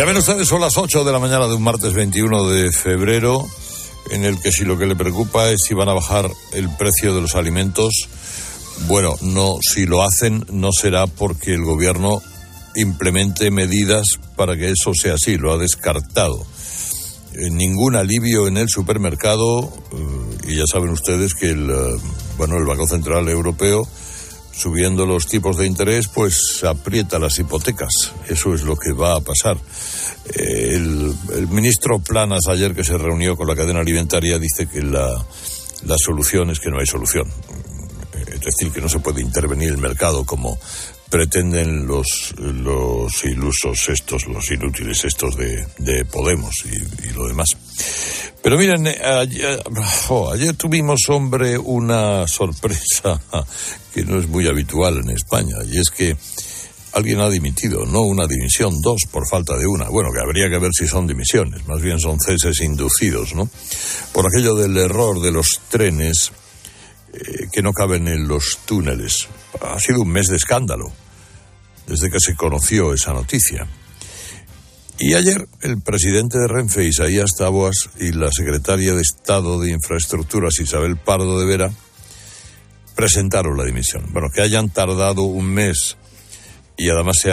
[0.00, 3.46] Ya ven ustedes, son las 8 de la mañana de un martes 21 de febrero,
[4.10, 7.14] en el que si lo que le preocupa es si van a bajar el precio
[7.14, 7.92] de los alimentos,
[8.86, 12.22] bueno, no, si lo hacen no será porque el gobierno
[12.76, 16.46] implemente medidas para que eso sea así, lo ha descartado.
[17.34, 22.00] Eh, ningún alivio en el supermercado, eh, y ya saben ustedes que el, eh,
[22.38, 23.86] bueno, el Banco Central Europeo
[24.60, 28.12] subiendo los tipos de interés, pues aprieta las hipotecas.
[28.28, 29.56] Eso es lo que va a pasar.
[30.34, 35.24] Eh, el, ministro Planas ayer que se reunió con la cadena alimentaria dice que la,
[35.84, 37.28] la solución es que no hay solución.
[38.32, 40.58] Es decir, que no se puede intervenir el mercado como
[41.10, 47.56] pretenden los, los ilusos estos, los inútiles estos de, de Podemos y, lo demás.
[48.42, 49.60] Pero miren, eh, ayer,
[50.32, 53.20] ayer tuvimos, hombre, una sorpresa
[53.92, 56.16] que no es muy habitual en España, y es que
[56.92, 59.88] alguien ha dimitido, no una dimisión, dos por falta de una.
[59.88, 63.48] Bueno, que habría que ver si son dimisiones, más bien son ceses inducidos, ¿no?
[64.12, 66.32] Por aquello del error de los trenes
[67.12, 69.28] eh, que no caben en los túneles.
[69.60, 70.92] Ha sido un mes de escándalo
[71.86, 73.66] desde que se conoció esa noticia.
[74.98, 80.60] Y ayer el presidente de Renfe, Isaías Taboas, y la secretaria de Estado de Infraestructuras,
[80.60, 81.72] Isabel Pardo de Vera,
[82.94, 84.04] presentaron la dimisión.
[84.10, 85.96] Bueno, que hayan tardado un mes
[86.80, 87.30] y además se,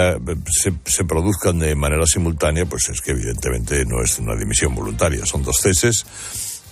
[0.86, 5.41] se, produzcan de manera simultánea, pues es que evidentemente no es una dimisión voluntaria, son
[5.41, 6.06] dos ceses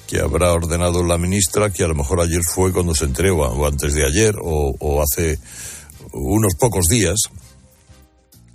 [0.06, 3.66] que habrá ordenado la ministra, que a lo mejor ayer fue cuando se entregó, o
[3.66, 5.40] antes de ayer, o, o hace
[6.12, 7.16] unos pocos días,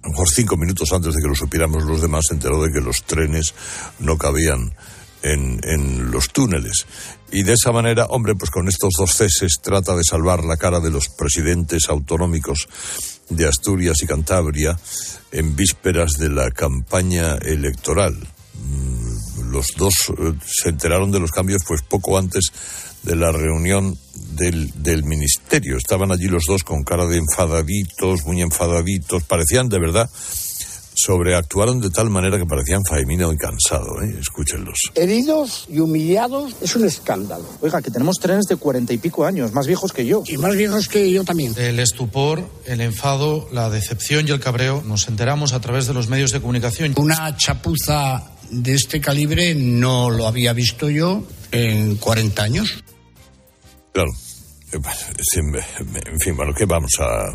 [0.03, 2.71] a lo mejor cinco minutos antes de que lo supiéramos los demás, se enteró de
[2.71, 3.55] que los trenes
[4.01, 4.75] no cabían
[5.23, 6.85] en, en, los túneles.
[7.33, 10.81] Y de esa manera, hombre, pues con estos dos ceses trata de salvar la cara
[10.81, 12.69] de los presidentes autonómicos
[13.31, 14.79] de Asturias y Cantabria
[15.33, 18.15] en vísperas de la campaña electoral.
[18.15, 22.45] Mm, los dos eh, se enteraron de los cambios pues poco antes
[23.03, 23.97] de la reunión
[24.37, 25.79] del, del, ministerio.
[25.79, 30.11] Estaban allí los dos con cara de enfadaditos, muy enfadaditos, parecían de verdad
[31.01, 34.17] sobreactuaron de tal manera que parecían Faemino y cansado, ¿eh?
[34.21, 34.79] escúchenlos.
[34.95, 37.45] Heridos y humillados es un escándalo.
[37.61, 40.23] Oiga, que tenemos trenes de cuarenta y pico años, más viejos que yo.
[40.27, 41.55] Y más viejos que yo también.
[41.57, 46.09] El estupor, el enfado, la decepción y el cabreo nos enteramos a través de los
[46.09, 46.95] medios de comunicación.
[46.97, 52.85] Una chapuza de este calibre no lo había visto yo en 40 años.
[53.93, 54.11] Claro.
[54.73, 57.33] En fin, bueno, ¿qué vamos a,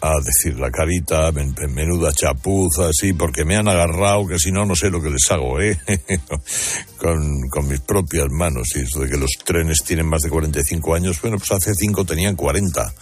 [0.00, 0.58] a decir?
[0.58, 5.02] La carita, menuda chapuza, así, porque me han agarrado, que si no, no sé lo
[5.02, 5.78] que les hago, ¿eh?
[6.98, 8.68] con, con mis propias manos.
[8.74, 12.04] Y eso de que los trenes tienen más de 45 años, bueno, pues hace 5
[12.04, 12.94] tenían 40.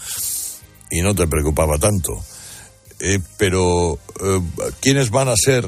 [0.90, 2.12] Y no te preocupaba tanto.
[3.00, 4.40] Eh, pero, eh,
[4.80, 5.64] ¿quiénes van a ser?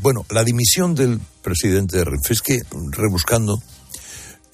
[0.00, 3.60] Bueno, la dimisión del presidente de Renfe es que, rebuscando,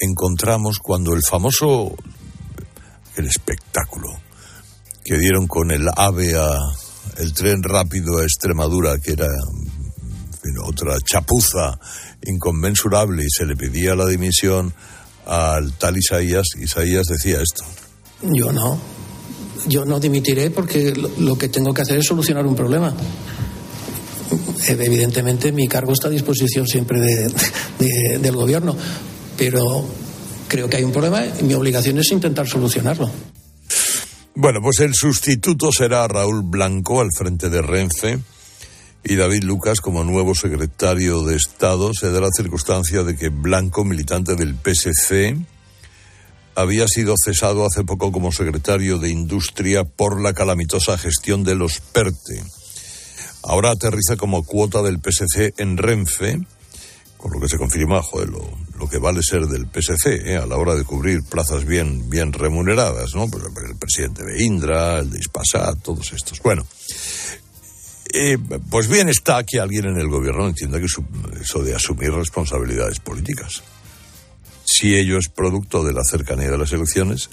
[0.01, 1.95] encontramos cuando el famoso
[3.17, 4.09] el espectáculo
[5.09, 6.55] que dieron con el AVE a
[7.17, 9.27] el tren rápido a Extremadura, que era
[10.65, 11.79] otra chapuza
[12.27, 14.75] inconmensurable y se le pedía la dimisión
[15.27, 17.65] al tal Isaías, Isaías decía esto.
[18.23, 18.79] Yo no,
[19.67, 22.95] yo no dimitiré porque lo que tengo que hacer es solucionar un problema.
[24.67, 27.33] Evidentemente mi cargo está a disposición siempre de,
[27.79, 28.77] de, del gobierno,
[29.39, 29.87] pero
[30.49, 33.11] creo que hay un problema y mi obligación es intentar solucionarlo.
[34.41, 38.21] Bueno, pues el sustituto será Raúl Blanco al frente de Renfe
[39.03, 41.93] y David Lucas como nuevo secretario de Estado.
[41.93, 45.37] Se da la circunstancia de que Blanco, militante del PSC,
[46.55, 51.81] había sido cesado hace poco como secretario de Industria por la calamitosa gestión de los
[51.81, 52.41] PERTE.
[53.43, 56.39] Ahora aterriza como cuota del PSC en Renfe
[57.17, 58.31] con lo que se confirma, joder,
[58.79, 60.37] lo que vale ser del PSC ¿eh?
[60.37, 63.29] a la hora de cubrir plazas bien, bien remuneradas, ¿no?
[63.29, 66.41] Pues el presidente de Indra, el de Ispasat, todos estos.
[66.41, 66.67] Bueno,
[68.15, 68.39] eh,
[68.71, 73.63] pues bien está que alguien en el gobierno entienda que eso de asumir responsabilidades políticas.
[74.65, 77.31] Si ello es producto de la cercanía de las elecciones,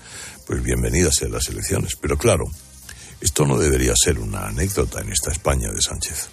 [0.48, 1.96] pues bienvenidas sean las elecciones.
[1.96, 2.46] Pero claro,
[3.22, 6.28] Esto no debería ser una anécdota en esta España de Sánchez.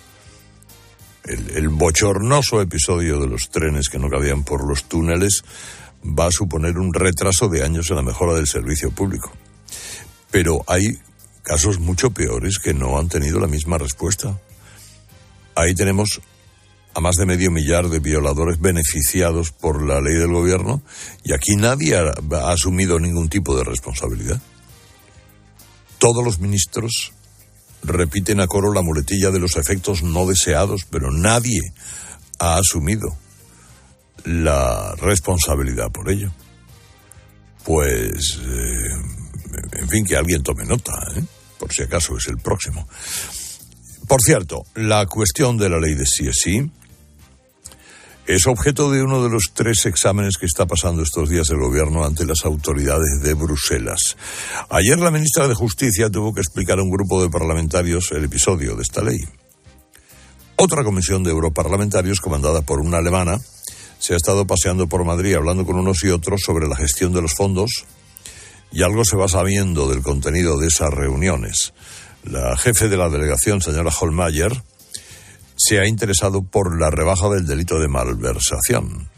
[1.25, 5.45] El, bochornoso episodio de los trenes que no cabían por los túneles
[6.05, 9.33] va a suponer un retraso de años en la mejora del servicio público.
[10.33, 10.99] Pero hay
[11.43, 14.41] casos mucho peores que no han tenido la misma respuesta.
[15.55, 16.21] Ahí tenemos
[16.95, 20.83] a más de medio millar de violadores beneficiados por la ley del gobierno
[21.23, 24.41] y aquí nadie ha asumido ningún tipo de responsabilidad.
[25.99, 27.13] Todos los ministros
[27.83, 31.61] repiten a coro la muletilla de los efectos no deseados, pero nadie
[32.39, 33.17] ha asumido
[34.25, 36.33] la responsabilidad por ello.
[37.65, 38.93] Pues, eh,
[39.73, 41.23] en fin, que alguien tome nota, ¿eh?
[41.59, 42.89] por si acaso es el próximo.
[44.09, 46.71] Por cierto, la cuestión de la ley de sí sí
[48.27, 52.05] es objeto de uno de los tres exámenes que está pasando estos días el gobierno
[52.05, 54.17] ante las autoridades de Bruselas.
[54.71, 58.77] Ayer la ministra de Justicia tuvo que explicar a un grupo de parlamentarios el episodio
[58.77, 59.19] de esta ley.
[60.57, 63.39] Otra comisión de europarlamentarios, comandada por una alemana,
[63.99, 67.23] se ha estado paseando por Madrid hablando con unos y otros sobre la gestión de
[67.23, 67.85] los fondos
[68.71, 71.75] y algo se va sabiendo del contenido de esas reuniones.
[72.25, 74.63] La jefe de la delegación, señora Holmeyer,
[75.63, 79.09] se ha interesado por la rebaja del delito de malversación.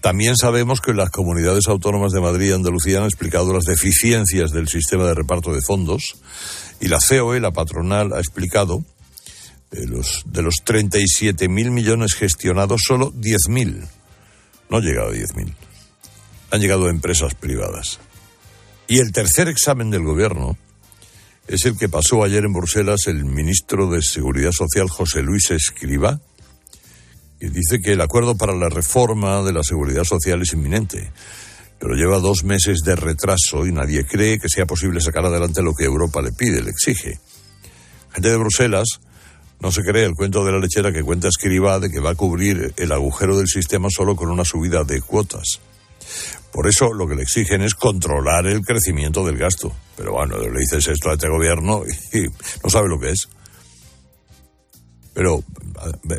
[0.00, 4.68] También sabemos que las comunidades autónomas de Madrid y Andalucía han explicado las deficiencias del
[4.68, 6.16] sistema de reparto de fondos
[6.80, 8.84] y la COE, la patronal, ha explicado
[9.70, 13.88] de los, de los 37.000 millones gestionados, solo 10.000
[14.68, 15.54] no han llegado a 10.000.
[16.50, 17.98] Han llegado a empresas privadas.
[18.88, 20.56] Y el tercer examen del gobierno
[21.48, 26.20] es el que pasó ayer en Bruselas el ministro de Seguridad Social José Luis Escriba,
[27.38, 31.12] que dice que el acuerdo para la reforma de la seguridad social es inminente,
[31.78, 35.74] pero lleva dos meses de retraso y nadie cree que sea posible sacar adelante lo
[35.74, 37.20] que Europa le pide, le exige.
[38.12, 39.00] Gente de Bruselas
[39.60, 42.14] no se cree el cuento de la lechera que cuenta Escriba de que va a
[42.14, 45.60] cubrir el agujero del sistema solo con una subida de cuotas.
[46.52, 49.72] Por eso lo que le exigen es controlar el crecimiento del gasto.
[49.96, 51.82] Pero bueno, le dices esto a este gobierno
[52.12, 52.26] y
[52.62, 53.28] no sabe lo que es.
[55.14, 55.42] Pero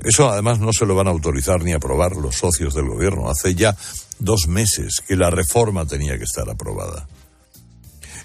[0.03, 3.29] eso además no se lo van a autorizar ni aprobar los socios del gobierno.
[3.29, 3.77] Hace ya
[4.17, 7.07] dos meses que la reforma tenía que estar aprobada.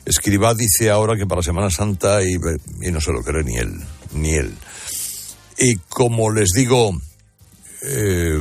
[0.05, 2.37] Escribá dice ahora que para Semana Santa y,
[2.81, 3.75] y no se lo cree ni él,
[4.15, 4.53] ni él.
[5.59, 6.93] Y como les digo,
[7.83, 8.39] eh,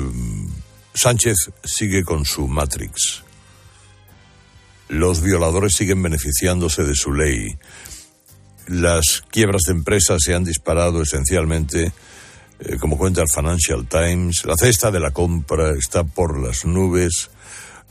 [0.93, 3.23] Sánchez sigue con su Matrix.
[4.91, 7.57] Los violadores siguen beneficiándose de su ley.
[8.67, 11.93] Las quiebras de empresas se han disparado esencialmente,
[12.59, 14.43] eh, como cuenta el Financial Times.
[14.43, 17.29] La cesta de la compra está por las nubes.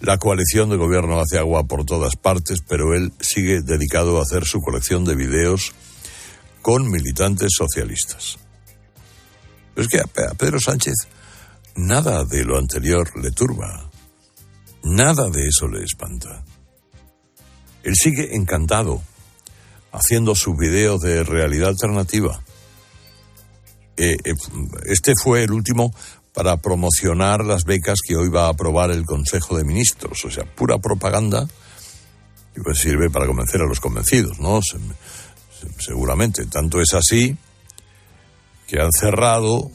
[0.02, 4.44] La coalición de gobierno hace agua por todas partes, pero él sigue dedicado a hacer
[4.44, 5.72] su colección de videos
[6.60, 8.38] con militantes socialistas.
[9.74, 10.96] es que a Pedro Sánchez
[11.76, 13.90] nada de lo anterior le turba.
[14.84, 16.44] Nada de eso le espanta.
[17.82, 19.02] Él sigue encantado
[19.92, 22.40] haciendo sus videos de realidad alternativa.
[23.96, 24.34] Eh, eh,
[24.86, 25.92] este fue el último
[26.32, 30.24] para promocionar las becas que hoy va a aprobar el Consejo de Ministros.
[30.24, 31.46] O sea, pura propaganda
[32.54, 34.60] que pues sirve para convencer a los convencidos, ¿no?
[35.78, 36.46] seguramente.
[36.46, 37.36] Tanto es así
[38.66, 39.70] que han cerrado,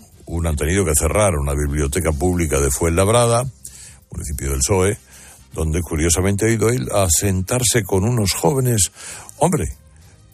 [0.45, 3.45] han tenido que cerrar una biblioteca pública de Fuenlabrada,
[4.11, 4.97] municipio del PSOE,
[5.55, 8.91] donde curiosamente ha ido él a sentarse con unos jóvenes,
[9.37, 9.65] hombre,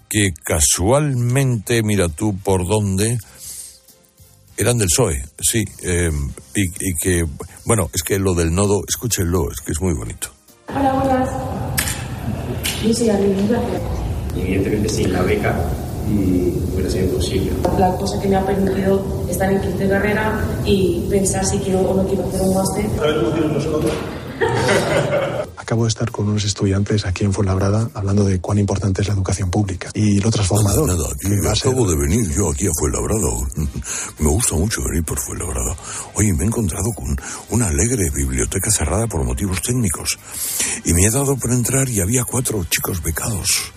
[0.09, 3.17] que casualmente, mira tú por dónde,
[4.57, 7.25] eran del PSOE, sí, em, y, que,
[7.65, 10.29] bueno, es que lo del nodo, escúchenlo, es que es muy bonito.
[10.67, 11.29] Hola, buenas.
[12.83, 13.07] Yo soy
[14.35, 15.55] Y evidentemente sin la beca
[16.07, 17.51] mm, hubiera sido imposible.
[17.77, 21.95] La cosa que me ha permitido estar en quinta carrera y pensar si quiero o
[21.95, 22.85] no quiero hacer un máster.
[22.97, 23.93] ¿Sabes cómo nosotros?
[25.57, 29.13] Acabo de estar con unos estudiantes aquí en Fuenlabrada hablando de cuán importante es la
[29.13, 30.87] educación pública y lo transformador.
[30.87, 33.21] Nada, nada acabo de venir yo aquí a Fuenlabrada.
[34.19, 35.75] Me gusta mucho venir por Fuenlabrada.
[36.15, 37.15] Oye, me he encontrado con
[37.49, 40.19] una alegre biblioteca cerrada por motivos técnicos.
[40.83, 43.71] Y me he dado por entrar y había cuatro chicos becados.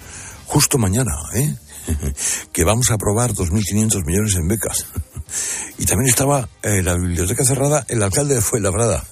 [0.47, 1.54] Justo mañana, ¿eh?
[2.52, 4.87] que vamos a aprobar 2.500 millones en becas.
[5.78, 9.04] Y también estaba eh, la biblioteca cerrada el alcalde de Fuenlabrada.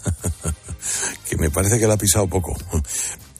[1.29, 2.57] que me parece que la ha pisado poco.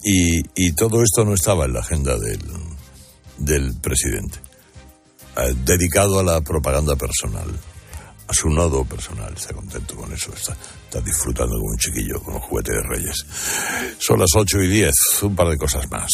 [0.05, 2.41] Y, todo esto no estaba en la agenda del,
[3.39, 4.41] del presidente,
[5.37, 7.49] eh, dedicado a la propaganda personal,
[8.27, 9.33] a su nodo personal.
[9.37, 10.57] Está contento con eso, está,
[10.93, 13.27] está disfrutando como un chiquillo con los juguetes de Reyes.
[13.99, 16.11] Son las 8 y 10, un par de cosas más.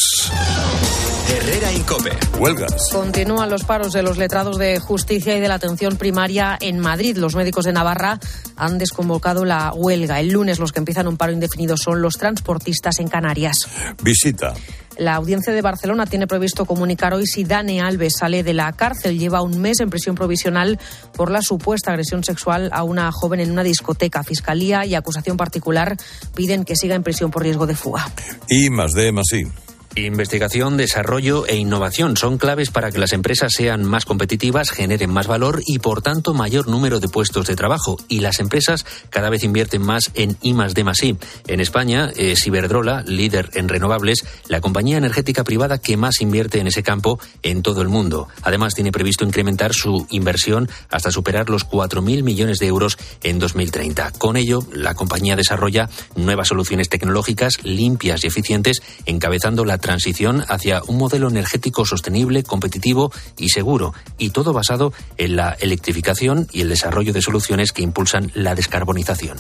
[1.29, 2.11] Herrera Incope.
[2.39, 2.89] Huelgas.
[2.93, 7.17] Continúan los paros de los letrados de justicia y de la atención primaria en Madrid.
[7.17, 8.21] Los médicos de Navarra
[8.57, 10.21] han desconvocado la huelga.
[10.21, 13.57] El lunes los que empiezan un paro indefinido son los transportistas en Canarias.
[14.01, 14.55] Visita.
[14.99, 19.17] La audiencia de Barcelona tiene previsto comunicar hoy si Dane Alves sale de la cárcel.
[19.17, 20.79] Lleva un mes en prisión provisional
[21.15, 24.25] por la supuesta agresión sexual a una joven en una discoteca.
[24.25, 25.97] Fiscalía y acusación particular
[26.35, 28.11] piden que siga en prisión por riesgo de fuga.
[28.49, 29.68] Y más de más I.
[30.07, 35.27] Investigación, desarrollo e innovación son claves para que las empresas sean más competitivas, generen más
[35.27, 37.97] valor y, por tanto, mayor número de puestos de trabajo.
[38.09, 41.17] Y las empresas cada vez invierten más en I D I.
[41.47, 46.67] En España es Iberdrola, líder en renovables, la compañía energética privada que más invierte en
[46.67, 48.29] ese campo en todo el mundo.
[48.43, 54.13] Además, tiene previsto incrementar su inversión hasta superar los 4.000 millones de euros en 2030.
[54.13, 60.83] Con ello, la compañía desarrolla nuevas soluciones tecnológicas limpias y eficientes, encabezando la transición hacia
[60.87, 66.69] un modelo energético sostenible, competitivo y seguro, y todo basado en la electrificación y el
[66.69, 69.39] desarrollo de soluciones que impulsan la descarbonización.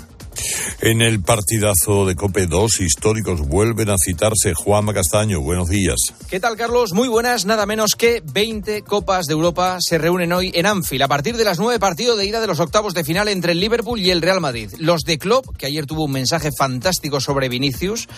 [0.81, 4.55] En el partidazo de Cope 2, históricos vuelven a citarse.
[4.55, 5.97] Juan Castaño, buenos días.
[6.31, 6.93] ¿Qué tal, Carlos?
[6.93, 7.45] Muy buenas.
[7.45, 11.45] Nada menos que 20 Copas de Europa se reúnen hoy en Anfield a partir de
[11.45, 14.23] las nueve partidos de ida de los octavos de final entre el Liverpool y el
[14.23, 14.71] Real Madrid.
[14.79, 18.09] Los de Klopp, que ayer tuvo un mensaje fantástico sobre Vinicius,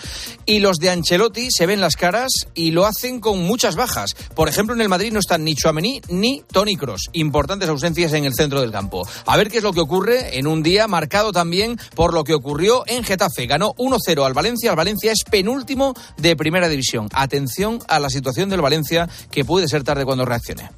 [0.45, 2.10] y los de Ancelotti se ven las caras
[2.53, 4.15] y lo hacen con muchas bajas.
[4.35, 7.09] Por ejemplo, en el Madrid no están ni Chouameni ni Tony Cross.
[7.13, 9.07] Importantes ausencias en el centro del campo.
[9.25, 12.33] A ver qué es lo que ocurre en un día marcado también por lo que
[12.33, 13.45] ocurrió en Getafe.
[13.45, 14.71] Ganó 1-0 al Valencia.
[14.71, 17.07] El Valencia es penúltimo de primera división.
[17.13, 20.69] Atención a la situación del Valencia, que puede ser tarde cuando reaccione.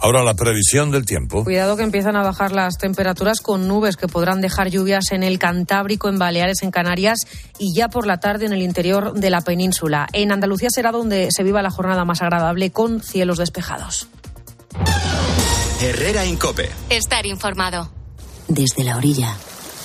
[0.00, 1.44] Ahora la previsión del tiempo.
[1.44, 5.38] Cuidado que empiezan a bajar las temperaturas con nubes que podrán dejar lluvias en el
[5.38, 7.18] Cantábrico, en Baleares, en Canarias
[7.58, 10.06] y ya por la tarde en el interior de la península.
[10.12, 14.08] En Andalucía será donde se viva la jornada más agradable con cielos despejados.
[15.80, 16.70] Herrera Incope.
[16.90, 17.90] Estar informado.
[18.48, 19.36] Desde la orilla,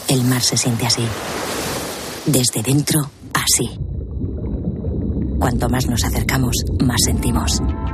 [0.08, 1.06] el mar se siente así.
[2.26, 3.78] Desde dentro, así.
[5.40, 7.62] Cuanto más nos acercamos, más sentimos.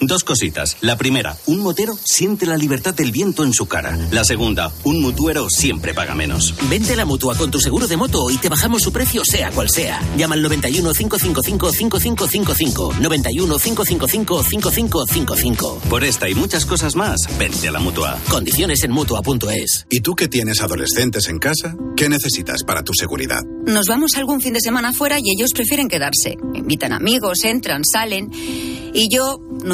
[0.00, 0.76] Dos cositas.
[0.80, 3.96] La primera, un motero siente la libertad del viento en su cara.
[4.10, 6.54] La segunda, un mutuero siempre paga menos.
[6.68, 9.50] Vente a la mutua con tu seguro de moto y te bajamos su precio sea
[9.50, 10.00] cual sea.
[10.16, 12.94] Llama al 91 555 5555.
[13.00, 15.80] 91 555 5555.
[15.88, 18.18] Por esta y muchas cosas más, vente a la mutua.
[18.28, 19.86] Condiciones en mutua.es.
[19.90, 21.76] ¿Y tú que tienes adolescentes en casa?
[21.96, 23.42] ¿Qué necesitas para tu seguridad?
[23.66, 26.36] Nos vamos algún fin de semana fuera y ellos prefieren quedarse.
[26.54, 28.30] Invitan amigos, entran, salen.
[28.32, 29.73] Y yo no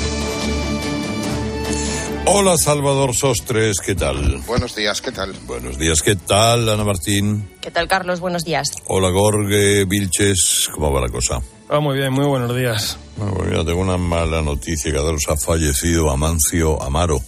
[2.25, 4.37] Hola Salvador Sostres, ¿qué tal?
[4.45, 5.33] Buenos días, ¿qué tal?
[5.45, 7.49] Buenos días, ¿qué tal Ana Martín?
[7.59, 8.19] ¿Qué tal Carlos?
[8.19, 8.71] Buenos días.
[8.87, 11.41] Hola Gorge Vilches, ¿cómo va la cosa?
[11.67, 12.97] Ah, muy bien, muy buenos días.
[13.17, 17.19] Bueno, pues mira, tengo una mala noticia, que ha fallecido Amancio Amaro.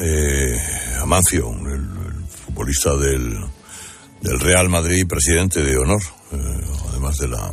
[0.00, 0.58] Eh,
[1.00, 3.36] Amancio, el, el futbolista del,
[4.20, 6.36] del, Real Madrid, presidente de honor, eh,
[6.90, 7.50] además de la,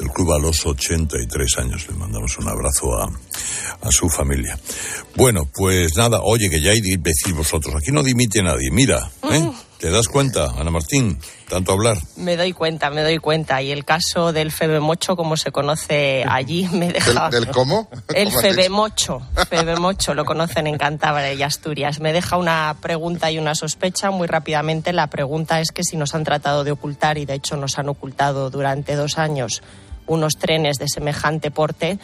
[0.00, 1.86] del club a los 83 años.
[1.88, 3.08] Le mandamos un abrazo a,
[3.82, 4.58] a su familia.
[5.14, 9.40] Bueno, pues nada, oye, que ya hay decir vosotros, aquí no dimite nadie, mira, ¿eh?
[9.40, 9.52] Mm.
[9.80, 11.18] ¿Te das cuenta, Ana Martín?
[11.48, 11.96] Tanto hablar.
[12.16, 13.62] Me doy cuenta, me doy cuenta.
[13.62, 17.30] Y el caso del Febemocho, como se conoce allí, me deja...
[17.30, 17.88] ¿Del, cómo?
[18.14, 19.22] El Febemocho.
[19.48, 21.98] Febemocho, lo conocen en Cantabria y Asturias.
[21.98, 24.92] Me deja una pregunta y una sospecha muy rápidamente.
[24.92, 27.88] La pregunta es que si nos han tratado de ocultar, y de hecho nos han
[27.88, 29.62] ocultado durante dos años,
[30.10, 31.98] unos trenes de semejante porte,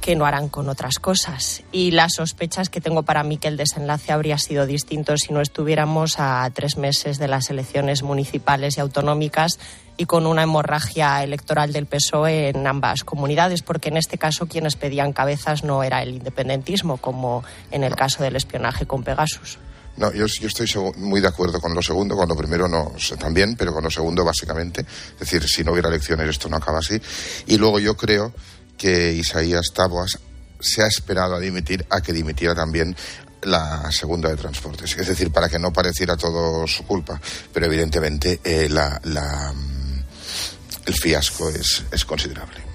[0.00, 1.62] que no harán con otras cosas.
[1.70, 5.40] Y las sospechas que tengo para mí que el desenlace habría sido distinto si no
[5.40, 9.60] estuviéramos a tres meses de las elecciones municipales y autonómicas
[9.96, 14.74] y con una hemorragia electoral del PSOE en ambas comunidades, porque en este caso quienes
[14.74, 19.58] pedían cabezas no era el independentismo, como en el caso del espionaje con Pegasus.
[19.96, 23.56] No, yo, yo, estoy muy de acuerdo con lo segundo, con lo primero no también,
[23.56, 24.80] pero con lo segundo básicamente.
[24.80, 27.00] Es decir, si no hubiera elecciones esto no acaba así.
[27.46, 28.32] Y luego yo creo
[28.78, 30.18] que Isaías Taboas
[30.58, 32.96] se ha esperado a dimitir a que dimitiera también
[33.42, 34.96] la segunda de transportes.
[34.96, 37.20] Es decir, para que no pareciera todo su culpa.
[37.52, 40.02] Pero evidentemente eh, la, la, mm,
[40.86, 42.72] el fiasco es, es considerable.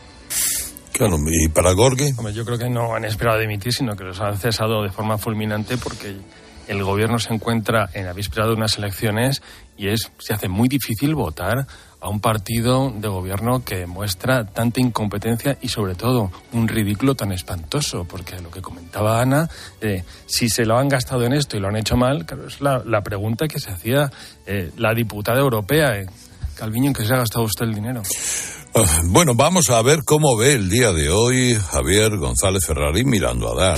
[0.92, 2.14] Claro, ¿y para Gorge?
[2.18, 4.90] Hombre, yo creo que no han esperado a dimitir, sino que los han cesado de
[4.90, 6.16] forma fulminante porque
[6.68, 9.42] el gobierno se encuentra en la víspera de unas elecciones
[9.78, 11.68] y es se hace muy difícil votar
[12.00, 17.32] a un partido de gobierno que muestra tanta incompetencia y sobre todo un ridículo tan
[17.32, 19.50] espantoso, porque lo que comentaba Ana,
[20.26, 23.02] si se lo han gastado en esto y lo han hecho mal, es la, la
[23.02, 24.12] pregunta que se hacía
[24.46, 26.06] eh, la diputada europea, eh,
[26.56, 28.02] Calviño, ¿en qué se ha gastado usted el dinero?
[28.74, 33.52] Ah, bueno, vamos a ver cómo ve el día de hoy Javier González Ferrari mirando
[33.52, 33.78] a dar.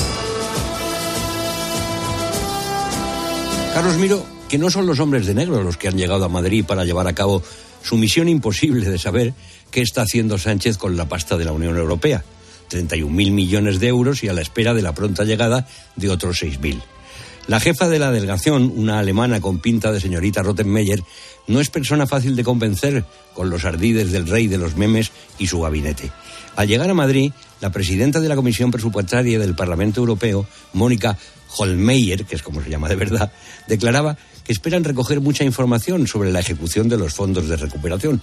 [3.73, 6.65] Carlos Miro, que no son los hombres de negro los que han llegado a Madrid
[6.65, 7.41] para llevar a cabo
[7.81, 9.33] su misión imposible de saber
[9.71, 12.23] qué está haciendo Sánchez con la pasta de la Unión Europea.
[12.69, 16.81] 31.000 millones de euros y a la espera de la pronta llegada de otros 6.000.
[17.47, 21.01] La jefa de la delegación, una alemana con pinta de señorita Rottenmeier,
[21.47, 25.47] no es persona fácil de convencer con los ardides del rey de los memes y
[25.47, 26.11] su gabinete.
[26.55, 31.17] Al llegar a Madrid, la presidenta de la Comisión Presupuestaria del Parlamento Europeo, Mónica
[31.57, 33.31] Holmeyer, que es como se llama de verdad,
[33.67, 38.21] declaraba que esperan recoger mucha información sobre la ejecución de los fondos de recuperación.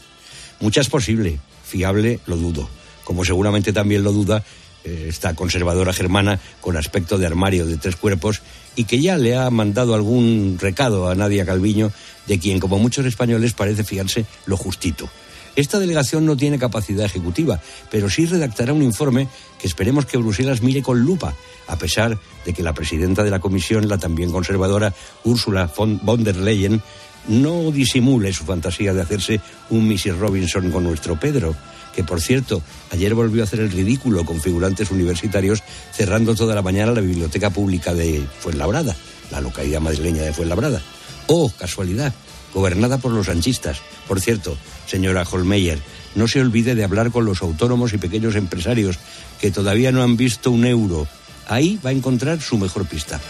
[0.61, 2.69] Mucha es posible, fiable lo dudo,
[3.05, 4.43] como seguramente también lo duda
[4.85, 8.43] eh, esta conservadora germana con aspecto de armario de tres cuerpos
[8.77, 11.93] y que ya le ha mandado algún recado a Nadia Calviño,
[12.27, 15.11] de quien, como muchos españoles, parece fiarse lo justito.
[15.57, 17.61] Esta delegación no tiene capacidad ejecutiva,
[17.91, 19.27] pero sí redactará un informe
[19.59, 21.35] que esperemos que Bruselas mire con lupa,
[21.67, 24.95] a pesar de que la presidenta de la comisión, la también conservadora
[25.25, 26.83] Ursula von der Leyen,
[27.29, 30.19] no disimule su fantasía de hacerse un Mrs.
[30.19, 31.57] Robinson con nuestro Pedro,
[31.95, 36.63] que por cierto, ayer volvió a hacer el ridículo con figurantes universitarios cerrando toda la
[36.63, 38.95] mañana la biblioteca pública de Fuenlabrada,
[39.31, 40.83] la localidad madrileña de Fuenlabrada.
[41.29, 42.13] Oh, casualidad,
[42.57, 43.83] gobernada por los anchistas.
[44.09, 45.79] Por cierto, señora Holmeyer,
[46.15, 48.99] no se olvide de hablar con los autónomos y pequeños empresarios
[49.39, 51.07] que todavía no han visto un euro.
[51.49, 53.21] Ahí va a encontrar su mejor pista.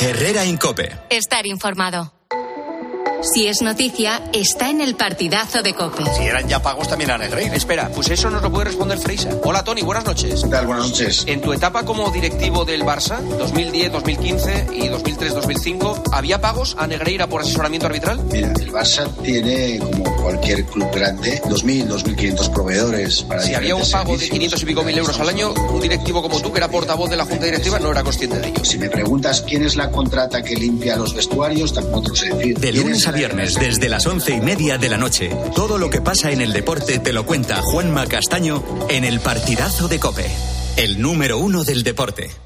[0.00, 0.98] Herrera Incope.
[1.10, 2.12] Estar informado.
[3.32, 6.04] Si es noticia, está en el partidazo de Cope.
[6.16, 7.56] Si eran ya pagos también a Negreira.
[7.56, 9.30] Espera, pues eso nos lo puede responder Freisa.
[9.42, 10.42] Hola Tony, buenas noches.
[10.44, 10.66] ¿Qué tal?
[10.66, 11.24] Buenas noches.
[11.26, 16.86] En tu etapa como directivo del Barça, 2010, 2015 y 2003, 2005, ¿había pagos a
[16.86, 18.20] Negreira por asesoramiento arbitral?
[18.30, 23.90] Mira, el Barça tiene, como cualquier club grande, 2.000, 2.500 proveedores para Si había un
[23.90, 24.60] pago de servicios.
[24.60, 27.16] 500 y pico mil euros al año, un directivo como tú, que era portavoz de
[27.16, 28.64] la Junta Directiva, no era consciente de ello.
[28.64, 32.34] Si me preguntas quién es la contrata que limpia los vestuarios, tampoco te lo sé
[32.34, 32.58] decir.
[32.58, 35.30] De ¿Quién lunes es a viernes, desde las once y media de la noche.
[35.54, 39.88] Todo lo que pasa en el deporte te lo cuenta Juanma Castaño en el partidazo
[39.88, 40.26] de Cope.
[40.76, 42.45] El número uno del deporte.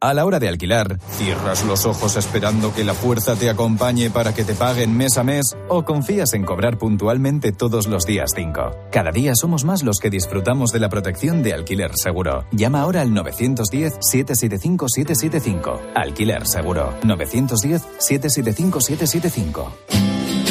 [0.00, 4.32] A la hora de alquilar, ¿cierras los ojos esperando que la fuerza te acompañe para
[4.32, 8.90] que te paguen mes a mes o confías en cobrar puntualmente todos los días 5?
[8.92, 12.44] Cada día somos más los que disfrutamos de la protección de alquiler seguro.
[12.52, 15.80] Llama ahora al 910-775-775.
[15.96, 16.94] Alquiler seguro.
[17.02, 19.66] 910-775-775.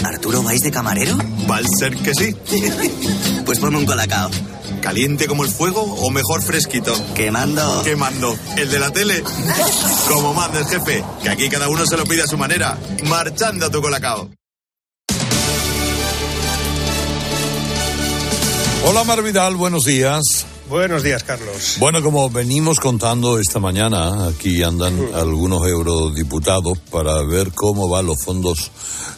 [0.04, 1.16] ¿Arturo vais de camarero?
[1.50, 2.36] Va a ser que sí.
[3.46, 4.30] Pues ponme un colacao.
[4.88, 6.94] ¿Caliente como el fuego o mejor fresquito?
[7.14, 7.82] Quemando.
[7.84, 8.34] Quemando.
[8.56, 9.22] ¿El de la tele?
[10.08, 11.04] Como mandes, jefe.
[11.22, 12.78] Que aquí cada uno se lo pide a su manera.
[13.04, 14.30] Marchando a tu colacao.
[18.86, 20.24] Hola Mar Vidal, buenos días.
[20.70, 21.76] Buenos días, Carlos.
[21.80, 28.24] Bueno, como venimos contando esta mañana, aquí andan algunos eurodiputados para ver cómo van los
[28.24, 28.72] fondos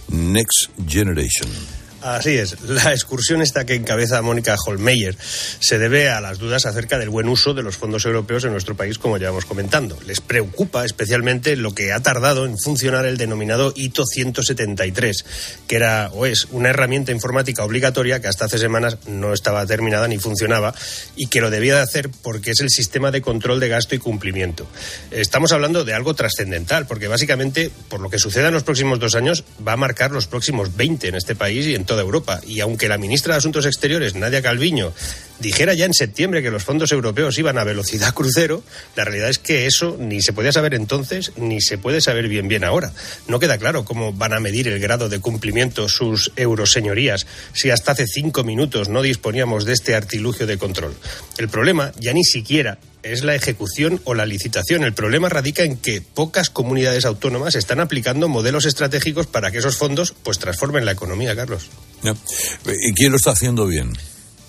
[0.07, 1.78] Next Generation.
[2.01, 2.61] Así es.
[2.61, 7.27] La excursión esta que encabeza Mónica Holmeyer se debe a las dudas acerca del buen
[7.27, 9.97] uso de los fondos europeos en nuestro país, como llevamos comentando.
[10.05, 15.25] Les preocupa especialmente lo que ha tardado en funcionar el denominado hito 173,
[15.67, 20.07] que era o es una herramienta informática obligatoria que hasta hace semanas no estaba terminada
[20.07, 20.73] ni funcionaba
[21.15, 23.99] y que lo debía de hacer porque es el sistema de control de gasto y
[23.99, 24.67] cumplimiento.
[25.11, 29.15] Estamos hablando de algo trascendental, porque básicamente, por lo que suceda en los próximos dos
[29.15, 32.41] años, va a marcar los próximos 20 en este país y en Europa.
[32.45, 34.93] Y aunque la ministra de Asuntos Exteriores, Nadia Calviño,
[35.39, 38.63] dijera ya en septiembre que los fondos europeos iban a velocidad crucero,
[38.95, 42.47] la realidad es que eso ni se podía saber entonces ni se puede saber bien
[42.47, 42.91] bien ahora.
[43.27, 47.93] No queda claro cómo van a medir el grado de cumplimiento sus euroseñorías si hasta
[47.93, 50.93] hace cinco minutos no disponíamos de este artilugio de control.
[51.37, 54.83] El problema ya ni siquiera es la ejecución o la licitación.
[54.83, 59.77] El problema radica en que pocas comunidades autónomas están aplicando modelos estratégicos para que esos
[59.77, 61.69] fondos pues transformen la economía, Carlos.
[62.03, 63.93] ¿Y quién lo está haciendo bien?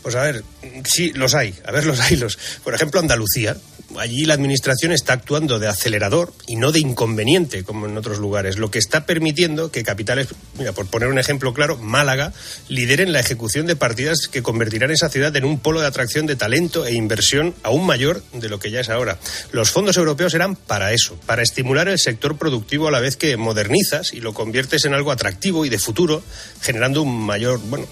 [0.02, 0.44] Pues a ver,
[0.84, 1.54] sí, los hay.
[1.64, 2.16] A ver, los hay.
[2.16, 2.38] Los.
[2.64, 3.56] Por ejemplo, Andalucía.
[3.98, 8.56] Allí la administración está actuando de acelerador y no de inconveniente, como en otros lugares,
[8.56, 12.32] lo que está permitiendo que capitales, mira, por poner un ejemplo claro, Málaga,
[12.68, 16.36] lideren la ejecución de partidas que convertirán esa ciudad en un polo de atracción de
[16.36, 19.18] talento e inversión aún mayor de lo que ya es ahora.
[19.50, 23.36] Los fondos europeos eran para eso, para estimular el sector productivo a la vez que
[23.36, 26.22] modernizas y lo conviertes en algo atractivo y de futuro,
[26.60, 27.86] generando un mayor, bueno,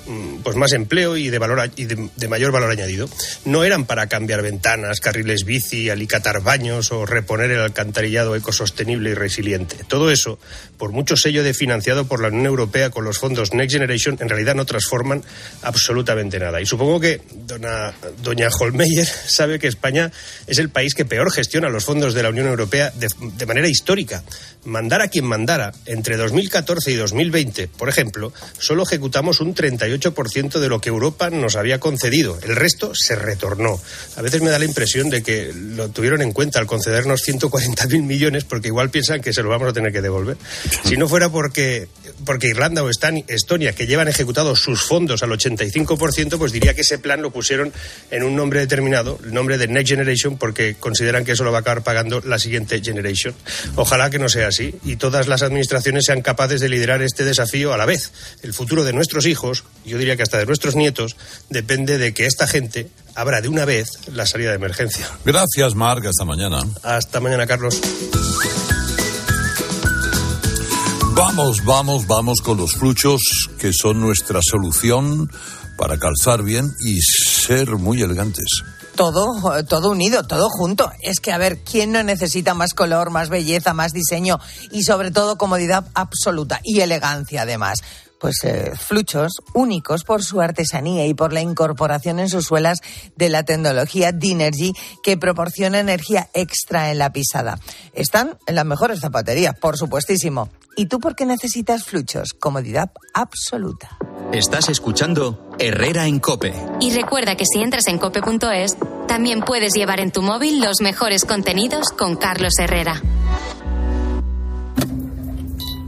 [0.44, 3.08] pues más empleo y de valor y de, de mayor valor añadido.
[3.44, 9.14] No eran para cambiar ventanas, carriles bici, alicatar baños o reponer el alcantarillado ecosostenible y
[9.14, 9.77] resiliente.
[9.87, 10.38] Todo eso,
[10.77, 14.29] por mucho sello de financiado por la Unión Europea con los fondos Next Generation, en
[14.29, 15.22] realidad no transforman
[15.62, 16.61] absolutamente nada.
[16.61, 20.11] Y supongo que dona, doña Holmeyer sabe que España
[20.46, 23.68] es el país que peor gestiona los fondos de la Unión Europea de, de manera
[23.68, 24.22] histórica.
[24.64, 30.68] Mandar a quien mandara, entre 2014 y 2020, por ejemplo, solo ejecutamos un 38% de
[30.68, 32.38] lo que Europa nos había concedido.
[32.42, 33.81] El resto se retornó.
[34.16, 38.02] A veces me da la impresión de que lo tuvieron en cuenta al concedernos 140.000
[38.02, 40.36] millones porque igual piensan que se lo vamos a tener que devolver.
[40.84, 41.86] Si no fuera porque,
[42.24, 46.98] porque Irlanda o Estonia, que llevan ejecutados sus fondos al 85%, pues diría que ese
[46.98, 47.72] plan lo pusieron
[48.11, 51.59] en un nombre determinado, el nombre de Next Generation, porque consideran que eso lo va
[51.59, 53.35] a acabar pagando la siguiente Generation.
[53.76, 57.72] Ojalá que no sea así y todas las administraciones sean capaces de liderar este desafío
[57.72, 58.12] a la vez.
[58.42, 61.16] El futuro de nuestros hijos, yo diría que hasta de nuestros nietos,
[61.48, 65.07] depende de que esta gente abra de una vez la salida de emergencia.
[65.24, 66.07] Gracias, Marc.
[66.07, 66.61] Hasta mañana.
[66.83, 67.81] Hasta mañana, Carlos.
[71.18, 73.20] Vamos, vamos, vamos con los fluchos
[73.59, 75.28] que son nuestra solución
[75.76, 78.62] para calzar bien y ser muy elegantes
[78.94, 80.90] todo, todo unido, todo junto.
[81.00, 84.40] Es que, a ver, ¿quién no necesita más color, más belleza, más diseño
[84.72, 87.78] y sobre todo comodidad absoluta y elegancia además?
[88.18, 92.81] Pues eh, fluchos únicos por su artesanía y por la incorporación en sus suelas
[93.14, 94.72] de la tecnología Dinergy
[95.04, 97.61] que proporciona energía extra en la pisada.
[97.92, 100.50] Están en las mejores zapaterías, por supuestísimo.
[100.78, 102.34] ¿Y tú por qué necesitas fluchos?
[102.34, 103.98] Comodidad absoluta.
[104.32, 106.54] Estás escuchando Herrera en Cope.
[106.78, 108.76] Y recuerda que si entras en cope.es,
[109.08, 113.02] también puedes llevar en tu móvil los mejores contenidos con Carlos Herrera.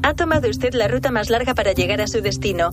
[0.03, 2.73] Ha tomado usted la ruta más larga para llegar a su destino.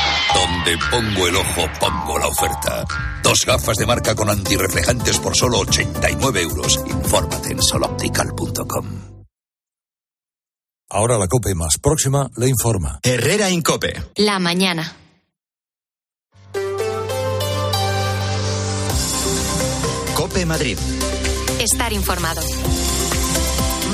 [0.33, 2.85] Donde pongo el ojo, pongo la oferta.
[3.23, 6.79] Dos gafas de marca con antirreflejantes por solo 89 euros.
[6.87, 9.11] Infórmate en soloptical.com.
[10.89, 12.99] Ahora la COPE más próxima le informa.
[13.03, 13.93] Herrera en COPE.
[14.17, 14.97] La mañana.
[20.15, 20.77] COPE Madrid.
[21.59, 22.41] Estar informado.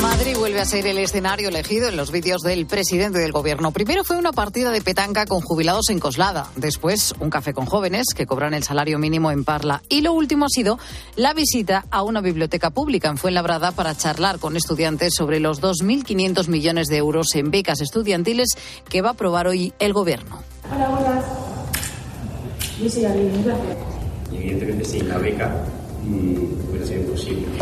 [0.01, 3.71] Madrid vuelve a ser el escenario elegido en los vídeos del presidente del gobierno.
[3.71, 8.07] Primero fue una partida de petanca con jubilados en Coslada, después un café con jóvenes
[8.15, 10.77] que cobran el salario mínimo en Parla y lo último ha sido
[11.15, 16.47] la visita a una biblioteca pública en Fuenlabrada para charlar con estudiantes sobre los 2.500
[16.47, 18.49] millones de euros en becas estudiantiles
[18.89, 20.43] que va a aprobar hoy el gobierno.
[20.73, 21.25] Hola, buenas.
[22.81, 23.77] Yo soy gracias.
[24.31, 25.76] Y evidentemente sin la beca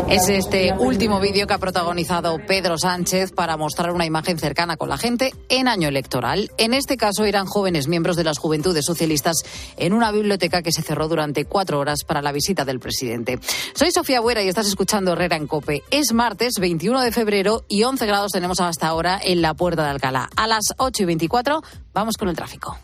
[0.08, 4.88] Es este último vídeo que ha protagonizado Pedro Sánchez para mostrar una imagen cercana con
[4.88, 6.52] la gente en año electoral.
[6.58, 9.36] En este caso eran jóvenes miembros de las juventudes socialistas
[9.76, 13.40] en una biblioteca que se cerró durante cuatro horas para la visita del presidente.
[13.74, 15.82] Soy Sofía Buera y estás escuchando Herrera en Cope.
[15.90, 19.90] Es martes 21 de febrero y 11 grados tenemos hasta ahora en la puerta de
[19.90, 20.28] Alcalá.
[20.36, 22.78] A las 8 y 24 vamos con el tráfico.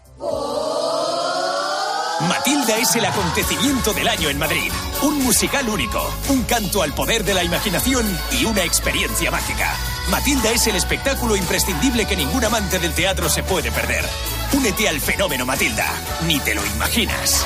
[2.21, 4.71] Matilda es el acontecimiento del año en Madrid.
[5.03, 8.07] Un musical único, un canto al poder de la imaginación
[8.41, 9.75] y una experiencia mágica.
[10.11, 14.05] Matilda es el espectáculo imprescindible que ningún amante del teatro se puede perder.
[14.53, 15.91] Únete al fenómeno Matilda.
[16.27, 17.45] Ni te lo imaginas.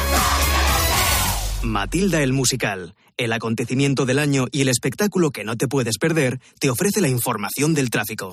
[1.63, 6.39] Matilda el musical, el acontecimiento del año y el espectáculo que no te puedes perder,
[6.59, 8.33] te ofrece la información del tráfico.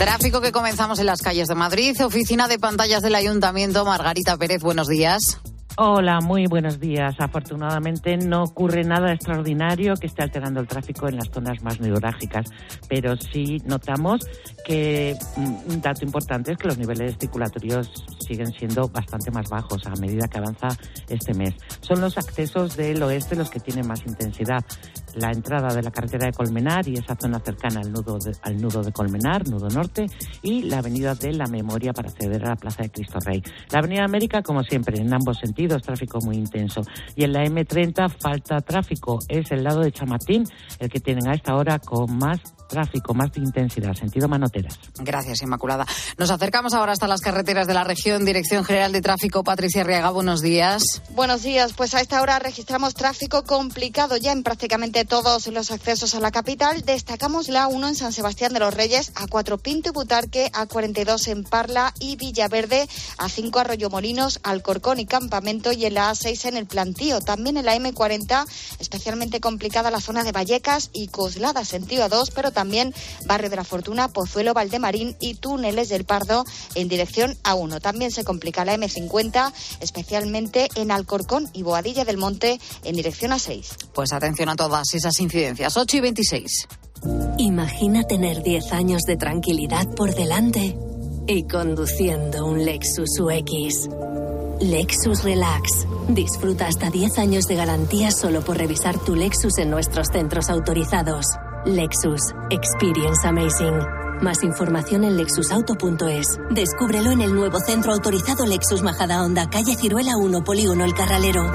[0.00, 1.94] Tráfico que comenzamos en las calles de Madrid.
[2.02, 3.84] Oficina de pantallas del Ayuntamiento.
[3.84, 5.38] Margarita Pérez, buenos días.
[5.82, 7.14] Hola, muy buenos días.
[7.20, 12.50] Afortunadamente no ocurre nada extraordinario que esté alterando el tráfico en las zonas más neurálgicas,
[12.86, 14.20] pero sí notamos
[14.62, 19.86] que mm, un dato importante es que los niveles circulatorios siguen siendo bastante más bajos
[19.86, 20.68] a medida que avanza
[21.08, 21.54] este mes.
[21.80, 24.62] Son los accesos del oeste los que tienen más intensidad
[25.14, 28.60] la entrada de la carretera de Colmenar y esa zona cercana al nudo de, al
[28.60, 30.06] nudo de Colmenar, nudo norte,
[30.42, 33.42] y la avenida de la Memoria para acceder a la Plaza de Cristo Rey.
[33.70, 36.82] La avenida América, como siempre, en ambos sentidos, tráfico muy intenso.
[37.14, 40.44] Y en la M30 falta tráfico, es el lado de Chamartín
[40.78, 44.78] el que tienen a esta hora con más tráfico, más de intensidad, sentido Manoteras.
[45.00, 45.84] Gracias, Inmaculada.
[46.16, 48.24] Nos acercamos ahora hasta las carreteras de la región.
[48.24, 50.82] Dirección General de Tráfico, Patricia Riaga, buenos días.
[51.10, 51.72] Buenos días.
[51.74, 56.30] Pues a esta hora registramos tráfico complicado ya en prácticamente todos los accesos a la
[56.30, 56.82] capital.
[56.82, 60.66] Destacamos la 1 en San Sebastián de los Reyes, a 4 Pinto y Butarque, a
[60.66, 66.12] 42 en Parla y Villaverde, a 5 Arroyo Molinos, Alcorcón y Campamento y en la
[66.12, 67.20] A6 en el Plantío.
[67.20, 68.46] También en la M40,
[68.78, 72.59] especialmente complicada la zona de Vallecas y Coslada, sentido A2, pero también
[73.26, 76.44] Barrio de la Fortuna, Pozuelo, Valdemarín y Túneles del Pardo
[76.74, 77.80] en dirección A1.
[77.80, 83.66] También se complica la M50, especialmente en Alcorcón y Boadilla del Monte en dirección A6.
[83.94, 85.76] Pues atención a todas esas incidencias.
[85.76, 86.68] 8 y 26.
[87.38, 90.76] Imagina tener 10 años de tranquilidad por delante
[91.26, 93.88] y conduciendo un Lexus UX.
[94.60, 95.86] Lexus Relax.
[96.08, 101.24] Disfruta hasta 10 años de garantía solo por revisar tu Lexus en nuestros centros autorizados.
[101.66, 102.20] Lexus.
[102.50, 103.78] Experience Amazing.
[104.22, 106.38] Más información en lexusauto.es.
[106.50, 111.50] Descúbrelo en el nuevo centro autorizado Lexus Majada Honda, calle Ciruela 1, Polígono El Carralero.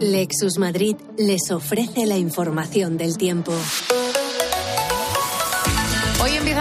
[0.00, 3.52] Lexus Madrid les ofrece la información del tiempo.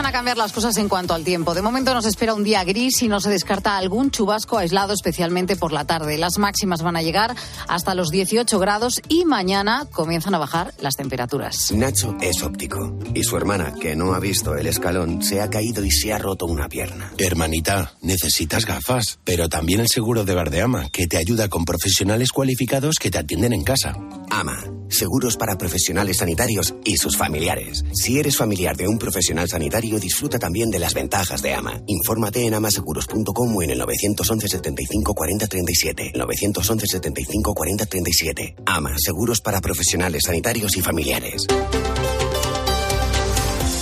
[0.10, 1.54] A cambiar las cosas en cuanto al tiempo.
[1.54, 5.56] De momento nos espera un día gris y no se descarta algún chubasco aislado, especialmente
[5.56, 6.18] por la tarde.
[6.18, 7.36] Las máximas van a llegar
[7.68, 11.72] hasta los 18 grados y mañana comienzan a bajar las temperaturas.
[11.74, 15.86] Nacho es óptico y su hermana, que no ha visto el escalón, se ha caído
[15.86, 17.14] y se ha roto una pierna.
[17.20, 22.96] Hermanita, necesitas gafas, pero también el seguro de Verdeama, que te ayuda con profesionales cualificados
[22.96, 23.94] que te atienden en casa.
[24.32, 24.58] AMA,
[24.90, 27.84] seguros para profesionales sanitarios y sus familiares.
[27.94, 31.82] Si eres familiar de un profesional sanitario, disfruta también de las ventajas de AMA.
[31.88, 36.12] Infórmate en amaseguros.com o en el 911 75 40 37.
[36.16, 38.56] 911 75 40 37.
[38.66, 41.48] AMA, seguros para profesionales sanitarios y familiares.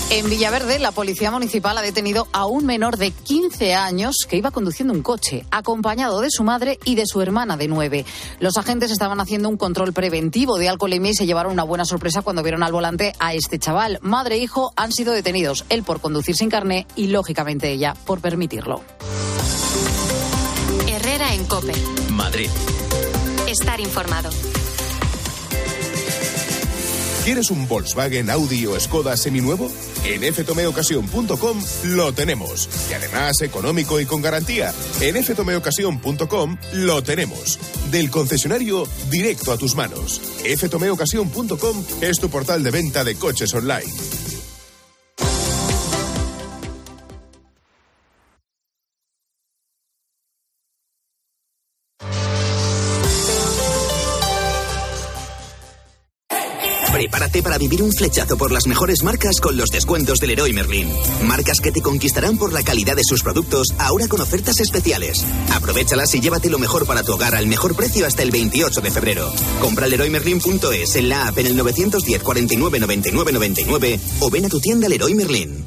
[0.09, 4.51] En Villaverde, la Policía Municipal ha detenido a un menor de 15 años que iba
[4.51, 8.05] conduciendo un coche, acompañado de su madre y de su hermana de 9.
[8.39, 12.21] Los agentes estaban haciendo un control preventivo de alcoholemia y se llevaron una buena sorpresa
[12.21, 13.99] cuando vieron al volante a este chaval.
[14.01, 18.21] Madre e hijo han sido detenidos, él por conducir sin carné y, lógicamente, ella por
[18.21, 18.81] permitirlo.
[20.87, 21.73] Herrera en Cope.
[22.11, 22.49] Madrid.
[23.45, 24.29] Estar informado.
[27.27, 29.69] ¿Quieres un Volkswagen, Audi o Skoda seminuevo?
[30.05, 32.69] En ftomeocasión.com lo tenemos.
[32.89, 34.73] Y además económico y con garantía.
[35.01, 37.59] En ftomeocasión.com lo tenemos.
[37.91, 40.21] Del concesionario directo a tus manos.
[40.57, 43.91] ftomeocasión.com es tu portal de venta de coches online.
[57.57, 60.89] Vivir un flechazo por las mejores marcas con los descuentos del Leroy Merlin.
[61.23, 65.25] Marcas que te conquistarán por la calidad de sus productos, ahora con ofertas especiales.
[65.53, 68.91] Aprovechalas y llévate lo mejor para tu hogar al mejor precio hasta el 28 de
[68.91, 69.31] febrero.
[69.61, 74.59] Compra leroymerlin.es en la app en el 910 49 99 99 o ven a tu
[74.59, 75.66] tienda Leroy Merlin.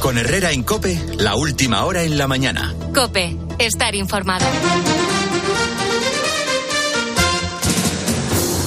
[0.00, 2.74] Con Herrera en Cope, la última hora en la mañana.
[2.94, 4.46] Cope, estar informado.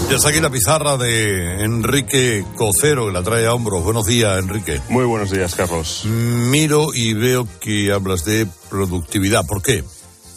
[0.10, 3.84] Ya está aquí la pizarra de Enrique Cocero, que la trae a hombros.
[3.84, 4.80] Buenos días, Enrique.
[4.89, 6.06] Muy buenos días, Carlos.
[6.06, 9.43] Miro y veo que hablas de productividad.
[9.48, 9.84] ¿Por qué?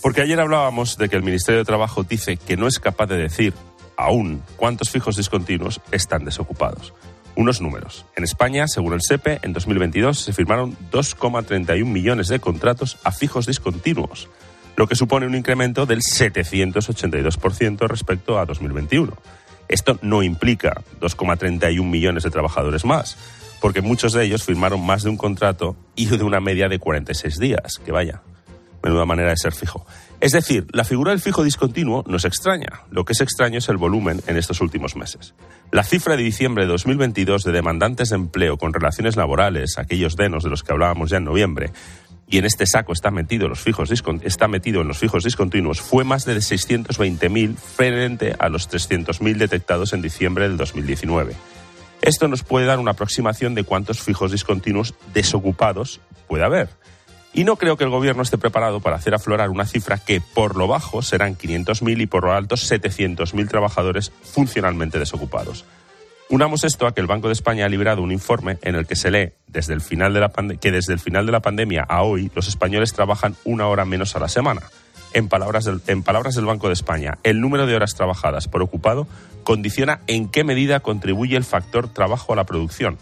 [0.01, 3.19] Porque ayer hablábamos de que el Ministerio de Trabajo dice que no es capaz de
[3.19, 3.53] decir
[3.99, 6.95] aún cuántos fijos discontinuos están desocupados.
[7.37, 8.07] Unos números.
[8.16, 13.44] En España, según el SEPE, en 2022 se firmaron 2,31 millones de contratos a fijos
[13.44, 14.29] discontinuos,
[14.75, 19.12] lo que supone un incremento del 782% respecto a 2021.
[19.68, 23.18] Esto no implica 2,31 millones de trabajadores más,
[23.61, 27.38] porque muchos de ellos firmaron más de un contrato y de una media de 46
[27.38, 28.22] días, que vaya,
[28.83, 29.87] menuda manera de ser fijo.
[30.20, 32.83] Es decir, la figura del fijo discontinuo no es extraña.
[32.90, 35.35] Lo que es extraño es el volumen en estos últimos meses.
[35.72, 40.42] La cifra de diciembre de 2022 de demandantes de empleo con relaciones laborales, aquellos denos
[40.42, 41.72] de los que hablábamos ya en noviembre,
[42.29, 43.90] y en este saco está metido, los fijos
[44.22, 49.92] está metido en los fijos discontinuos, fue más de 620.000 frente a los 300.000 detectados
[49.92, 51.35] en diciembre del 2019.
[52.02, 56.68] Esto nos puede dar una aproximación de cuántos fijos discontinuos desocupados puede haber.
[57.37, 60.57] Y no creo que el gobierno esté preparado para hacer aflorar una cifra que por
[60.57, 65.66] lo bajo serán 500.000 y por lo alto 700.000 trabajadores funcionalmente desocupados.
[66.31, 68.96] Unamos esto a que el Banco de España ha liberado un informe en el que
[68.96, 72.05] se lee desde el final de la que desde el final de la pandemia a
[72.05, 74.62] hoy los españoles trabajan una hora menos a la semana.
[75.12, 79.07] En palabras, en palabras del Banco de España, el número de horas trabajadas por ocupado
[79.44, 82.96] condiciona en qué medida contribuye el factor trabajo a la producción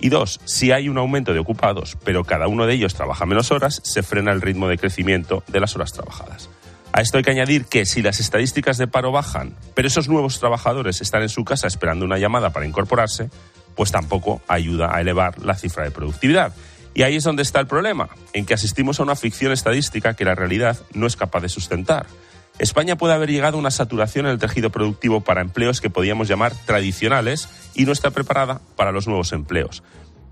[0.00, 3.50] y dos, si hay un aumento de ocupados, pero cada uno de ellos trabaja menos
[3.50, 6.50] horas, se frena el ritmo de crecimiento de las horas trabajadas.
[6.92, 10.38] A esto hay que añadir que si las estadísticas de paro bajan, pero esos nuevos
[10.38, 13.30] trabajadores están en su casa esperando una llamada para incorporarse,
[13.74, 16.52] pues tampoco ayuda a elevar la cifra de productividad.
[16.94, 20.24] Y ahí es donde está el problema, en que asistimos a una ficción estadística que
[20.24, 22.06] la realidad no es capaz de sustentar.
[22.58, 26.28] España puede haber llegado a una saturación en el tejido productivo para empleos que podíamos
[26.28, 29.82] llamar tradicionales y no está preparada para los nuevos empleos.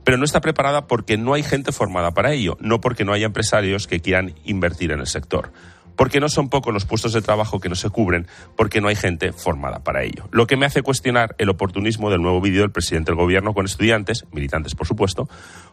[0.04, 3.26] Pero no está preparada porque no hay gente formada para ello, no porque no haya
[3.26, 5.52] empresarios que quieran invertir en el sector.
[5.96, 8.96] Porque no son pocos los puestos de trabajo que no se cubren, porque no hay
[8.96, 10.28] gente formada para ello.
[10.30, 13.66] Lo que me hace cuestionar el oportunismo del nuevo vídeo del presidente del gobierno con
[13.66, 15.28] estudiantes, militantes por supuesto,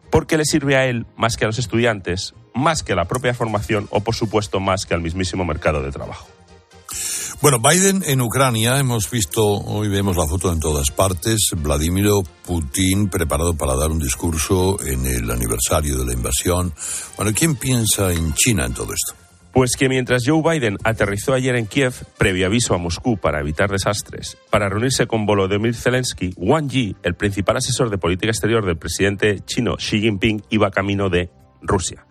[0.09, 3.35] porque le sirve a él más que a los estudiantes, más que a la propia
[3.35, 6.27] formación o por supuesto más que al mismísimo mercado de trabajo.
[7.41, 12.09] Bueno, Biden en Ucrania, hemos visto, hoy vemos la foto en todas partes, Vladimir
[12.45, 16.73] Putin preparado para dar un discurso en el aniversario de la invasión.
[17.15, 19.13] Bueno, ¿quién piensa en China en todo esto?
[19.53, 23.71] Pues que mientras Joe Biden aterrizó ayer en Kiev, previo aviso a Moscú para evitar
[23.71, 28.77] desastres, para reunirse con Volodymyr Zelensky, Wang Yi, el principal asesor de política exterior del
[28.77, 31.29] presidente chino Xi Jinping, iba camino de
[31.61, 32.05] Rusia.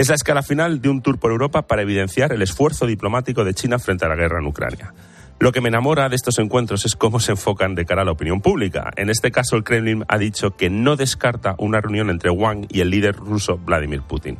[0.00, 3.52] Es la escala final de un tour por Europa para evidenciar el esfuerzo diplomático de
[3.52, 4.94] China frente a la guerra en Ucrania.
[5.38, 8.12] Lo que me enamora de estos encuentros es cómo se enfocan de cara a la
[8.12, 8.92] opinión pública.
[8.96, 12.80] En este caso, el Kremlin ha dicho que no descarta una reunión entre Wang y
[12.80, 14.38] el líder ruso Vladimir Putin.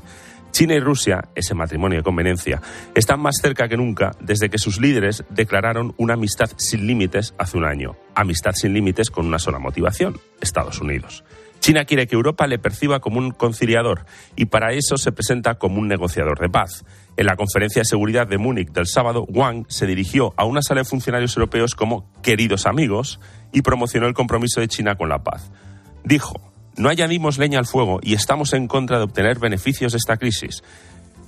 [0.51, 2.63] China y Rusia, ese matrimonio de conveniencia,
[2.95, 7.59] están más cerca que nunca desde que sus líderes declararon una amistad sin límites hace
[7.59, 7.97] un año.
[8.15, 11.23] Amistad sin límites con una sola motivación, Estados Unidos.
[11.61, 15.79] China quiere que Europa le perciba como un conciliador y para eso se presenta como
[15.79, 16.85] un negociador de paz.
[17.17, 20.81] En la conferencia de seguridad de Múnich del sábado, Wang se dirigió a una sala
[20.81, 23.21] de funcionarios europeos como queridos amigos
[23.53, 25.53] y promocionó el compromiso de China con la paz.
[26.03, 26.41] Dijo,
[26.77, 30.63] no añadimos leña al fuego y estamos en contra de obtener beneficios de esta crisis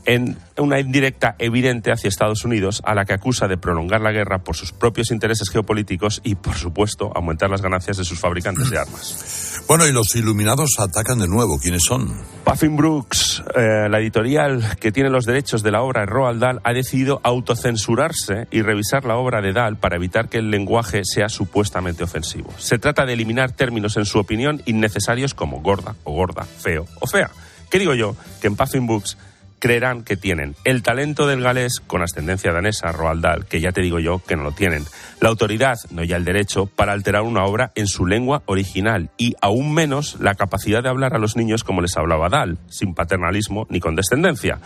[0.04, 4.38] en una indirecta evidente hacia Estados Unidos, a la que acusa de prolongar la guerra
[4.38, 8.78] por sus propios intereses geopolíticos y, por supuesto, aumentar las ganancias de sus fabricantes de
[8.78, 9.62] armas.
[9.68, 11.58] Bueno, y los iluminados atacan de nuevo.
[11.58, 12.12] ¿Quiénes son?
[12.44, 16.60] Puffin Brooks, eh, la editorial que tiene los derechos de la obra de Roald Dahl,
[16.64, 21.28] ha decidido autocensurarse y revisar la obra de Dahl para evitar que el lenguaje sea
[21.28, 22.52] supuestamente ofensivo.
[22.58, 27.06] Se trata de eliminar términos, en su opinión, innecesarios como gorda o gorda, feo o
[27.06, 27.30] fea.
[27.70, 28.16] ¿Qué digo yo?
[28.40, 29.16] Que en Puffin Books
[29.62, 33.80] creerán que tienen el talento del galés con ascendencia danesa, Roald Dahl, que ya te
[33.80, 34.84] digo yo que no lo tienen,
[35.20, 39.36] la autoridad, no ya el derecho, para alterar una obra en su lengua original y
[39.40, 43.68] aún menos la capacidad de hablar a los niños como les hablaba Dahl, sin paternalismo
[43.70, 44.58] ni condescendencia.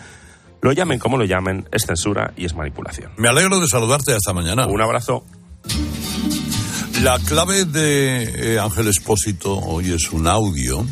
[0.63, 3.13] Lo llamen como lo llamen, es censura y es manipulación.
[3.19, 4.67] Me alegro de saludarte hasta mañana.
[4.67, 5.27] Un abrazo.
[7.03, 10.87] La clave de eh, Ángel Espósito hoy es un audio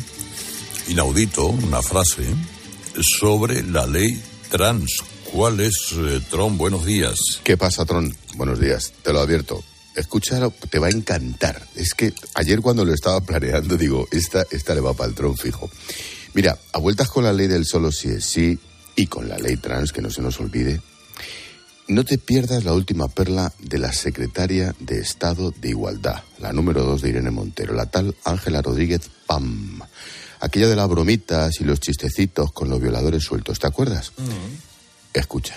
[0.87, 2.27] inaudito, una frase,
[3.01, 5.03] sobre la ley trans.
[5.31, 6.57] ¿Cuál es, eh, Tron?
[6.57, 7.17] Buenos días.
[7.43, 8.15] ¿Qué pasa, Tron?
[8.35, 9.63] Buenos días, te lo advierto.
[9.95, 11.65] Escúchalo, te va a encantar.
[11.75, 15.37] Es que ayer cuando lo estaba planeando, digo, esta, esta le va para el Tron
[15.37, 15.69] fijo.
[16.33, 18.59] Mira, a vueltas con la ley del solo si es sí
[18.95, 20.81] y con la ley trans, que no se nos olvide,
[21.87, 26.83] no te pierdas la última perla de la secretaria de Estado de Igualdad, la número
[26.83, 29.81] dos de Irene Montero, la tal Ángela Rodríguez Pam.
[30.39, 34.11] Aquella de las bromitas y los chistecitos con los violadores sueltos, ¿te acuerdas?
[35.13, 35.55] Escucha.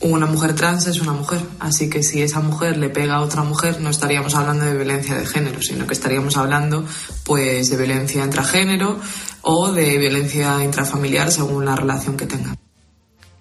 [0.00, 3.42] Una mujer trans es una mujer, así que si esa mujer le pega a otra
[3.42, 6.86] mujer no estaríamos hablando de violencia de género, sino que estaríamos hablando
[7.24, 9.00] pues de violencia intragénero
[9.42, 12.56] o de violencia intrafamiliar según la relación que tengan.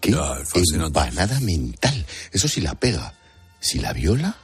[0.02, 0.16] ¿Qué?
[0.74, 2.06] Empanada mental.
[2.32, 3.14] Eso sí la pega.
[3.60, 4.36] ¿Si la viola?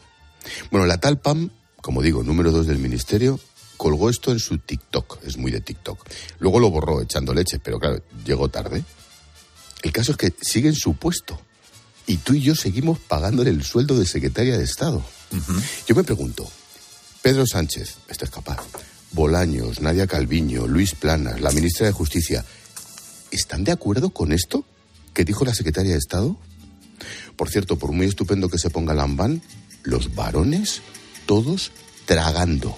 [0.70, 1.50] Bueno, la tal Pam,
[1.82, 3.40] como digo, número dos del ministerio,
[3.84, 5.20] colgó esto en su TikTok.
[5.26, 6.08] Es muy de TikTok.
[6.40, 8.82] Luego lo borró echando leche, pero claro, llegó tarde.
[9.82, 11.38] El caso es que sigue en su puesto.
[12.08, 15.04] Y tú y yo seguimos pagándole el sueldo de secretaria de Estado.
[15.86, 16.50] Yo me pregunto,
[17.22, 18.60] Pedro Sánchez, este es capaz,
[19.12, 22.46] Bolaños, Nadia Calviño, Luis Planas, la ministra de Justicia,
[23.32, 24.64] ¿están de acuerdo con esto?
[25.14, 26.38] ¿Qué dijo la secretaria de Estado?
[27.36, 29.42] Por cierto, por muy estupendo que se ponga Lambán,
[29.84, 30.82] los varones,
[31.26, 31.74] todos
[32.06, 32.78] tragando.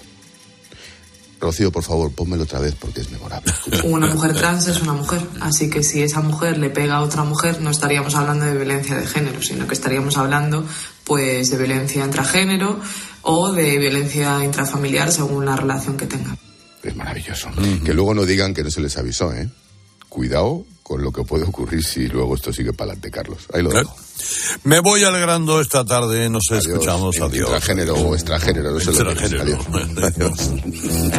[1.40, 3.52] Rocío, por favor, pónmelo otra vez porque es memorable.
[3.84, 7.24] Una mujer trans es una mujer, así que si esa mujer le pega a otra
[7.24, 10.64] mujer no estaríamos hablando de violencia de género, sino que estaríamos hablando
[11.04, 12.80] pues de violencia intragénero
[13.22, 16.36] o de violencia intrafamiliar según la relación que tenga.
[16.82, 17.50] Es maravilloso.
[17.84, 19.48] Que luego no digan que no se les avisó, ¿eh?
[20.08, 23.38] Cuidado con lo que puede ocurrir si luego esto sigue para adelante, Carlos.
[23.52, 23.92] Ahí lo dejo.
[24.62, 27.48] Me voy alegrando esta tarde, nos escuchamos, adiós.
[27.48, 29.32] Intragénero o extranjero, no sé lo que es.
[29.32, 29.58] Extranjero.
[30.06, 30.40] Adiós.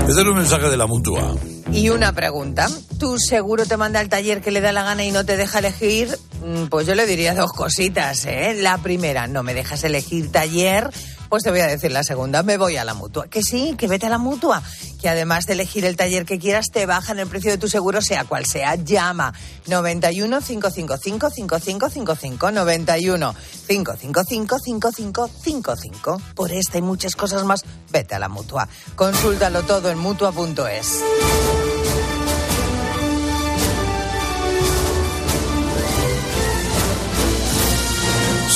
[0.07, 1.35] Este es un mensaje de la mutua.
[1.73, 2.69] Y una pregunta.
[2.97, 5.59] ¿Tú seguro te manda al taller que le da la gana y no te deja
[5.59, 6.17] elegir?
[6.45, 8.55] Mm, Pues yo le diría dos cositas, ¿eh?
[8.57, 10.89] La primera, no me dejas elegir taller.
[11.29, 13.27] Pues te voy a decir la segunda, me voy a la mutua.
[13.27, 14.63] Que sí, que vete a la mutua.
[15.01, 18.01] Que además de elegir el taller que quieras, te bajan el precio de tu seguro,
[18.01, 18.75] sea cual sea.
[18.75, 19.33] Llama
[19.67, 23.35] 91 555 5555 91
[23.67, 26.21] 555 5555.
[26.35, 28.67] Por esta y muchas cosas más, vete a la mutua.
[28.95, 31.03] Consúltalo todo en mutua.es.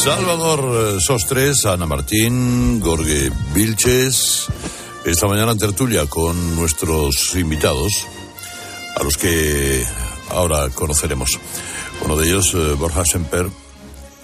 [0.04, 4.48] Salvador eh, Sostres, Ana Martín, Gorge Vilches.
[5.06, 8.08] Esta mañana en tertulia con nuestros invitados,
[8.96, 9.86] a los que
[10.32, 11.40] ahora conoceremos.
[12.04, 13.46] Uno de ellos, eh, Borja Semper,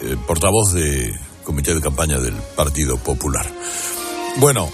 [0.02, 1.14] eh, portavoz de
[1.44, 3.46] Comité de Campaña del Partido Popular.
[4.38, 4.72] Bueno,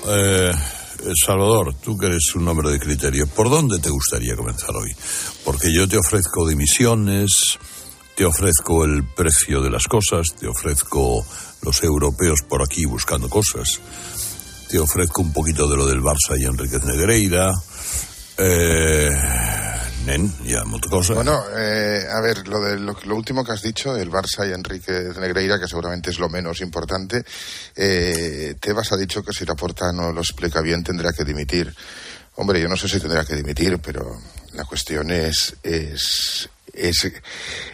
[1.25, 4.95] Salvador, tú que eres un hombre de criterio, ¿por dónde te gustaría comenzar hoy?
[5.43, 7.59] Porque yo te ofrezco dimisiones,
[8.15, 11.25] te ofrezco el precio de las cosas, te ofrezco
[11.61, 13.79] los europeos por aquí buscando cosas,
[14.69, 17.51] te ofrezco un poquito de lo del Barça y Enriquez Negreira,
[18.37, 19.09] eh,
[20.05, 21.09] nen, ya muchas.
[21.09, 24.53] Bueno, eh, a ver, lo, de, lo, lo último que has dicho, el Barça y
[24.53, 27.23] Enrique Negreira, que seguramente es lo menos importante,
[27.75, 31.73] eh, Tebas ha dicho que si la porta no lo explica bien tendrá que dimitir.
[32.35, 34.19] Hombre, yo no sé si tendrá que dimitir, pero
[34.53, 37.11] la cuestión es, es, es,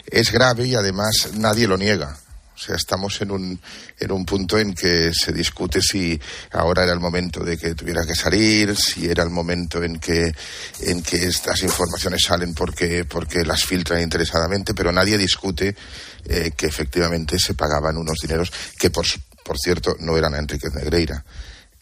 [0.08, 2.18] es grave y además nadie lo niega.
[2.60, 3.62] O sea, estamos en un,
[3.98, 6.20] en un punto en que se discute si
[6.52, 10.30] ahora era el momento de que tuviera que salir, si era el momento en que,
[10.82, 15.74] en que estas informaciones salen porque, porque las filtran interesadamente, pero nadie discute
[16.26, 19.06] eh, que efectivamente se pagaban unos dineros que, por,
[19.46, 21.24] por cierto, no eran a Enriquez Negreira,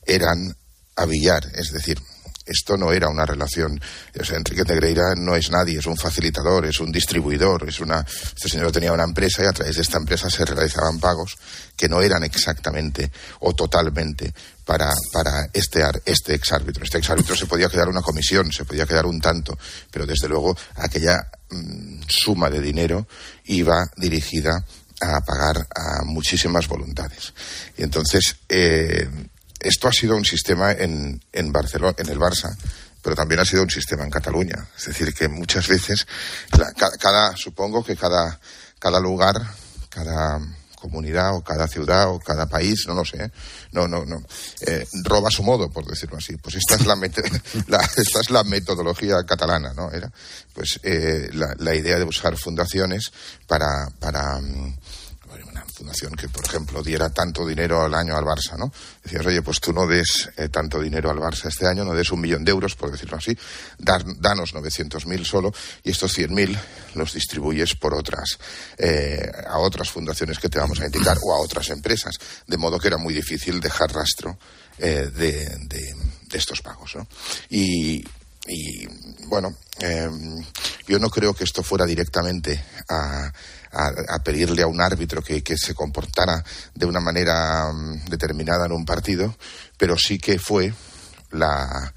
[0.05, 0.55] eran
[0.95, 1.99] a Villar, es decir,
[2.47, 3.79] esto no era una relación.
[4.19, 7.99] O sea, Enrique Negreira no es nadie, es un facilitador, es un distribuidor, es una.
[7.99, 11.37] Este señor tenía una empresa y a través de esta empresa se realizaban pagos
[11.75, 14.33] que no eran exactamente o totalmente
[14.65, 16.83] para, para este, este exárbitro.
[16.83, 19.57] Este exárbitro se podía quedar una comisión, se podía quedar un tanto,
[19.91, 23.07] pero desde luego aquella mm, suma de dinero
[23.45, 24.65] iba dirigida
[24.99, 27.33] a pagar a muchísimas voluntades.
[27.77, 29.07] Y entonces, eh,
[29.59, 32.55] esto ha sido un sistema en, en, Barcelona, en el Barça,
[33.01, 34.67] pero también ha sido un sistema en Cataluña.
[34.77, 36.05] Es decir, que muchas veces,
[36.57, 38.39] la- ca- cada, supongo que cada,
[38.79, 39.35] cada lugar,
[39.89, 40.39] cada
[40.75, 43.31] comunidad o cada ciudad o cada país, no lo sé,
[43.71, 44.21] no, no, no,
[44.61, 46.37] eh, roba su modo, por decirlo así.
[46.37, 46.95] Pues esta es la,
[47.67, 49.91] la esta es la metodología catalana, ¿no?
[49.91, 50.11] Era,
[50.53, 53.11] pues eh, la, la, idea de buscar fundaciones
[53.47, 54.77] para, para mm,
[55.77, 58.71] fundación que, por ejemplo, diera tanto dinero al año al Barça, ¿no?
[59.03, 62.11] Decías, oye, pues tú no des eh, tanto dinero al Barça este año, no des
[62.11, 63.37] un millón de euros, por decirlo así,
[63.77, 65.53] dar, danos 900.000 solo
[65.83, 66.57] y estos 100.000
[66.95, 68.39] los distribuyes por otras,
[68.77, 72.15] eh, a otras fundaciones que te vamos a indicar o a otras empresas.
[72.47, 74.37] De modo que era muy difícil dejar rastro
[74.79, 75.95] eh, de,
[76.33, 77.07] estos pagos, ¿no?
[77.49, 78.03] Y,
[78.47, 78.87] y
[79.27, 80.09] bueno, eh,
[80.87, 83.31] yo no creo que esto fuera directamente a,
[83.77, 88.85] a, pedirle a un árbitro que, se comportara de una manera mm, determinada en un
[88.85, 89.35] partido,
[89.77, 90.73] pero sí que fue
[91.31, 91.93] la,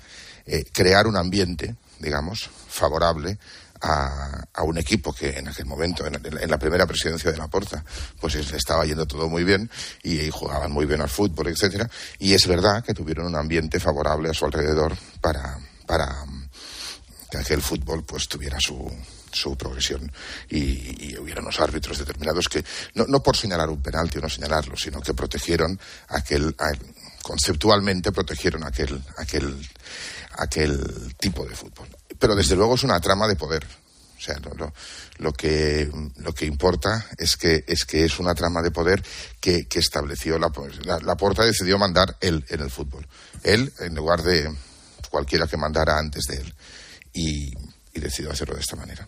[0.46, 3.38] eh, crear un ambiente, digamos, favorable
[3.80, 7.82] a, a, un equipo que en aquel momento, en, la primera presidencia de la Porta,
[8.20, 9.70] pues estaba yendo todo muy bien
[10.02, 11.88] y, y, jugaban muy bien al fútbol, etcétera.
[12.18, 16.24] Y es verdad que tuvieron un ambiente favorable a su alrededor para, para
[17.30, 18.92] que aquel fútbol pues tuviera su,
[19.32, 20.10] su progresión
[20.48, 22.64] y, y, hubiera unos árbitros determinados que,
[22.94, 25.78] no, no, por señalar un penalti o no señalarlo, sino que protegieron
[26.08, 26.54] aquel,
[27.22, 29.68] conceptualmente protegieron aquel, aquel,
[30.38, 31.88] aquel tipo de fútbol.
[32.18, 33.66] Pero desde luego es una trama de poder.
[34.18, 34.72] O sea, lo,
[35.18, 39.02] lo, que, lo que importa es que, es que es una trama de poder
[39.40, 40.52] que, que estableció la,
[40.84, 43.06] la, la Porta decidió mandar él en el fútbol.
[43.42, 44.54] Él en lugar de
[45.10, 46.54] cualquiera que mandara antes de él.
[47.14, 47.54] Y,
[47.92, 49.06] y decidió hacerlo de esta manera.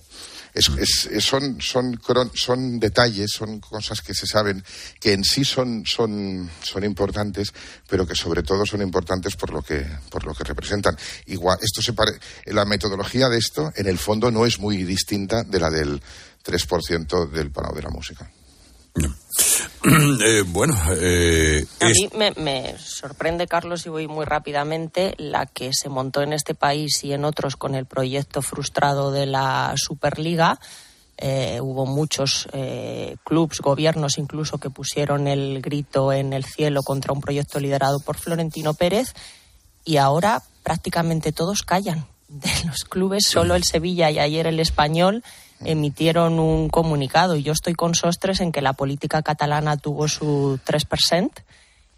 [0.55, 0.69] Es,
[1.11, 1.99] es, son, son,
[2.35, 4.63] son detalles, son cosas que se saben
[5.01, 7.53] que en sí son, son, son importantes,
[7.89, 10.97] pero que sobre todo son importantes por lo que, por lo que representan.
[11.27, 12.13] Igual, esto se pare,
[12.47, 16.03] la metodología de esto, en el fondo, no es muy distinta de la del
[16.45, 18.31] 3% del parado de la música.
[20.25, 25.89] Eh, bueno, eh, a mí me, sorprende, Carlos, y voy muy rápidamente, la que se
[25.89, 30.61] montó en este país y en otros con el proyecto frustrado de la Superliga.
[31.19, 37.13] Eh, hubo muchos eh, clubs, gobiernos incluso, que pusieron el grito en el cielo contra
[37.13, 39.15] un proyecto liderado por Florentino Pérez
[39.85, 42.07] y ahora prácticamente todos callan.
[42.29, 45.23] De los clubes, solo el Sevilla y ayer el Español
[45.65, 47.37] emitieron un comunicado.
[47.37, 51.31] Y yo estoy con Sostres en que la política catalana tuvo su 3%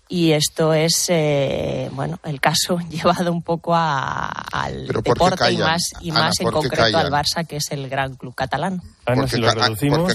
[0.08, 6.12] y esto es eh, bueno el caso llevado un poco al deporte y más y
[6.12, 8.82] más en concreto al Barça que es el gran club catalán.
[9.06, 10.12] Ana, si lo reducimos,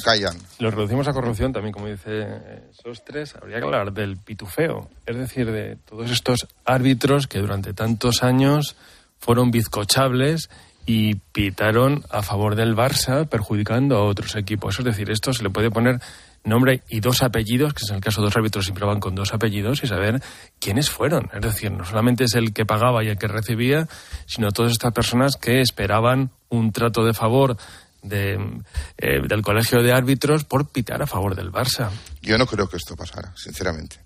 [0.60, 5.18] lo reducimos a corrupción también como dice eh, Sostres habría que hablar del pitufeo es
[5.18, 8.76] decir de todos estos árbitros que durante tantos años
[9.18, 10.50] fueron bizcochables
[10.92, 14.80] y pitaron a favor del Barça, perjudicando a otros equipos.
[14.80, 16.02] Es decir, esto se le puede poner
[16.44, 19.14] nombre y dos apellidos, que es en el caso de dos árbitros siempre van con
[19.14, 20.20] dos apellidos, y saber
[20.58, 21.30] quiénes fueron.
[21.32, 23.88] Es decir, no solamente es el que pagaba y el que recibía,
[24.26, 27.56] sino todas estas personas que esperaban un trato de favor
[28.02, 28.40] de,
[28.98, 31.92] eh, del colegio de árbitros por pitar a favor del Barça.
[32.24, 33.98] Yo no creo que esto pasara, sinceramente.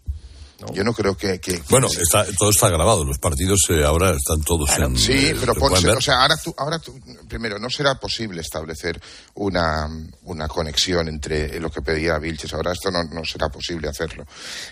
[0.73, 1.39] Yo no creo que...
[1.69, 4.97] bueno, está, todo está grabado, los partidos eh, ahora están todos en...
[4.97, 9.01] Sí, pero o sea, ahora tú, ahora tú, primero, no será posible establecer
[9.35, 9.87] una,
[10.23, 14.25] una conexión entre lo que pedía Vilches, ahora esto no, no será posible hacerlo.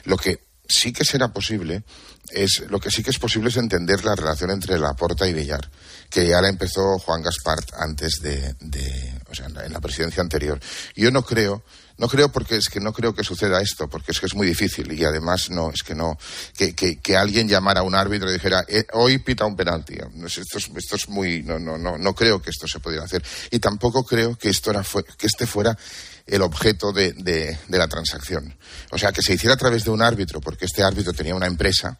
[0.06, 1.84] Lo que sí que será posible
[2.32, 5.70] es lo que sí que es posible es entender la relación entre Laporta y Villar,
[6.10, 9.82] que ya la empezó Juan Gaspart antes de, de o sea, en la, en la,
[9.82, 10.60] presidencia anterior.
[10.96, 11.64] Yo no creo
[11.98, 14.48] no creo porque es que no creo que suceda esto, porque es que es muy
[14.48, 16.18] difícil y además no, es que no,
[16.58, 19.96] que, que, alguien llamara a un árbitro y dijera, eh, hoy pita un penalti.
[20.26, 23.24] Esto es, esto es muy, no, no, no, no creo que esto se pudiera hacer.
[23.52, 24.84] Y tampoco creo que esto era,
[25.18, 25.78] que este fuera
[26.26, 28.58] el objeto de, de, de la transacción.
[28.92, 31.48] O sea, que se hiciera a través de un árbitro, porque este árbitro tenía una
[31.48, 32.00] empresa,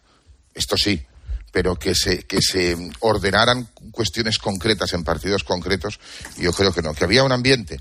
[0.54, 1.04] esto sí,
[1.52, 6.00] pero que se, que se ordenaran cuestiones concretas en partidos concretos,
[6.38, 6.94] yo creo que no.
[6.94, 7.80] Que había un ambiente,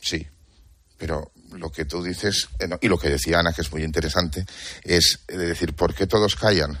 [0.00, 0.26] sí,
[1.00, 4.44] pero lo que tú dices, eh, y lo que decía Ana, que es muy interesante,
[4.84, 6.78] es decir, ¿por qué todos callan?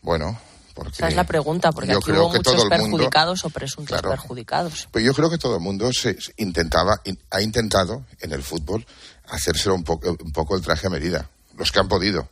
[0.00, 0.40] Bueno,
[0.74, 0.94] porque...
[0.94, 4.88] Esa es la pregunta, porque aquí hubo muchos perjudicados o presuntos perjudicados.
[4.90, 8.86] Pues yo creo que todo el mundo se intentaba, ha intentado en el fútbol
[9.28, 11.28] hacerse un poco, un poco el traje a medida.
[11.58, 12.30] Los que han podido.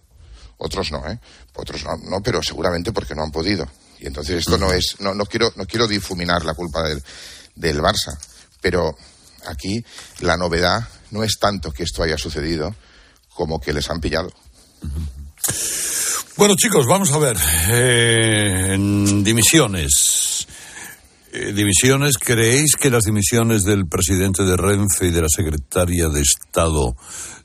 [0.57, 1.21] Otros no, ¿eh?
[1.55, 3.69] Otros no, no, pero seguramente porque no han podido.
[4.01, 7.03] Y entonces esto no es, no, no quiero, no quiero difuminar la culpa del,
[7.55, 8.19] del Barça,
[8.63, 8.97] pero
[9.47, 9.85] aquí
[10.21, 12.75] la novedad no es tanto que esto haya sucedido
[13.35, 14.33] como que les han pillado.
[16.37, 17.37] Bueno, chicos, vamos a ver.
[17.71, 18.77] Eh,
[19.23, 20.47] dimisiones.
[21.33, 26.23] Eh, dimisiones, ¿creéis que las dimisiones del presidente de Renfe y de la secretaria de
[26.23, 26.97] Estado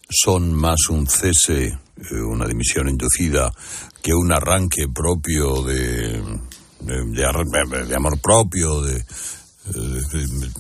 [0.09, 3.51] son más un cese, eh, una dimisión inducida,
[4.01, 6.21] que un arranque propio de,
[6.79, 9.03] de, amor propio, de,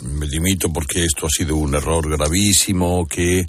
[0.03, 3.45] me limito porque esto ha sido un error gravísimo que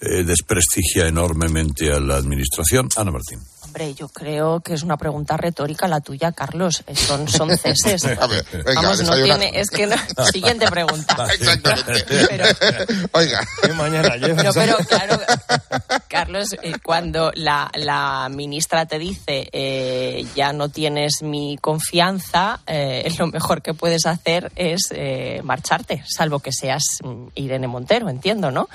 [0.00, 2.88] desprestigia enormemente a la administración.
[2.96, 3.40] Ana Martín.
[3.76, 6.82] Hombre, yo creo que es una pregunta retórica la tuya, Carlos.
[6.94, 8.04] Son, son ceses.
[8.74, 9.50] Vamos, no tiene.
[9.52, 9.86] Es que
[10.32, 11.28] Siguiente pregunta.
[11.34, 12.06] Exactamente.
[13.12, 13.46] Oiga.
[13.76, 15.20] mañana pero, pero, claro,
[16.08, 23.12] Carlos, eh, cuando la, la, ministra te dice eh, ya no tienes mi confianza, eh,
[23.18, 24.88] lo mejor que puedes hacer es
[25.42, 28.70] marcharte, salvo que seas mm, Irene Montero, entiendo, ¿no?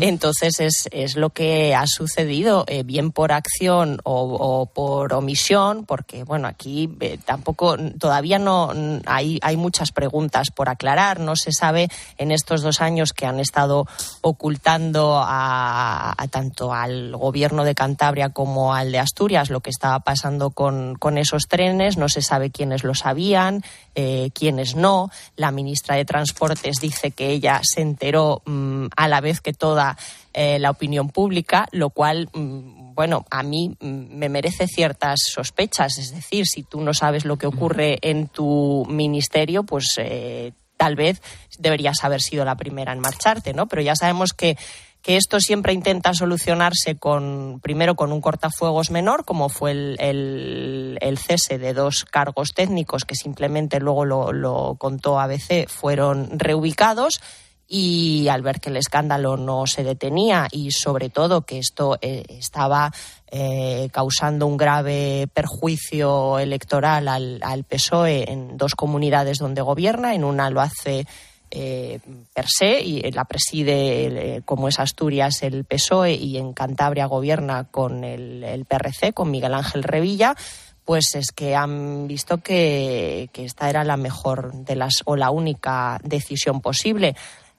[0.00, 6.22] Entonces es, es lo que ha sucedido, bien por acción o o por omisión, porque
[6.22, 8.72] bueno, aquí eh, tampoco todavía no
[9.04, 11.18] hay, hay muchas preguntas por aclarar.
[11.18, 13.88] No se sabe en estos dos años que han estado
[14.20, 20.50] ocultando a, tanto al gobierno de Cantabria como al de Asturias lo que estaba pasando
[20.50, 21.96] con, con esos trenes.
[21.96, 23.64] No se sabe quiénes lo sabían,
[23.96, 25.10] eh, quiénes no.
[25.34, 29.96] La ministra de Transportes dice que ella se enteró mm, a la vez que toda
[30.38, 35.96] eh, la opinión pública, lo cual mm, bueno, a mí mm, me merece ciertas sospechas.
[35.96, 40.94] Es decir, si tú no sabes lo que ocurre en tu ministerio, pues eh, tal
[40.94, 41.22] vez
[41.58, 43.66] deberías haber sido la primera en marcharte, ¿no?
[43.66, 44.58] Pero ya sabemos que
[45.06, 51.18] que esto siempre intenta solucionarse con primero con un cortafuegos menor, como fue el, el,
[51.18, 57.20] cese de dos cargos técnicos que simplemente luego lo, lo contó ABC, fueron reubicados
[57.68, 62.24] y al ver que el escándalo no se detenía y sobre todo que esto eh,
[62.28, 62.92] estaba
[63.28, 70.48] eh, causando un grave perjuicio electoral al, PSOE en dos comunidades donde gobierna, en una
[70.50, 71.06] lo hace
[71.50, 72.00] eh,
[72.34, 78.04] per se y la preside como es Asturias el PSOE y en Cantabria gobierna con
[78.04, 80.36] el, el PRC, con Miguel Ángel Revilla
[80.84, 85.30] pues es que han visto que, que, esta era la mejor de las o la
[85.30, 87.16] única decisión posible.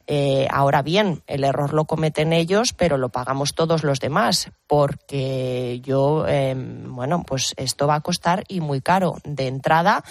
[0.08, 5.82] Eh, ahora bien, el error lo cometen ellos, pero lo pagamos todos los demás, porque
[5.84, 9.18] yo, em, bueno, pues esto va a costar y muy caro.
[9.24, 10.04] De entrada,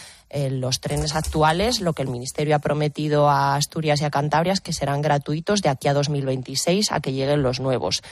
[0.51, 4.61] los trenes actuales, lo que el Ministerio ha prometido a Asturias y a Cantabria es
[4.61, 8.03] que serán gratuitos de aquí a 2026 a que lleguen los nuevos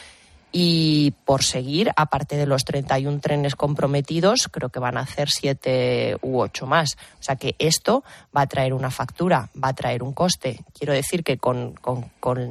[0.56, 6.16] y por seguir, aparte de los 31 trenes comprometidos, creo que van a hacer siete
[6.22, 6.96] u ocho más.
[7.18, 10.60] O sea que esto va a traer una factura, va a traer un coste.
[10.72, 11.74] Quiero decir que con,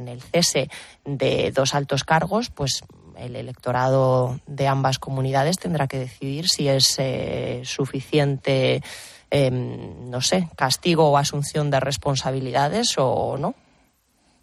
[0.05, 0.69] el cese
[1.05, 2.83] de dos altos cargos, pues
[3.15, 8.83] el electorado de ambas comunidades tendrá que decidir si es eh, suficiente,
[9.31, 13.55] em, no sé, castigo o asunción de responsabilidades o no.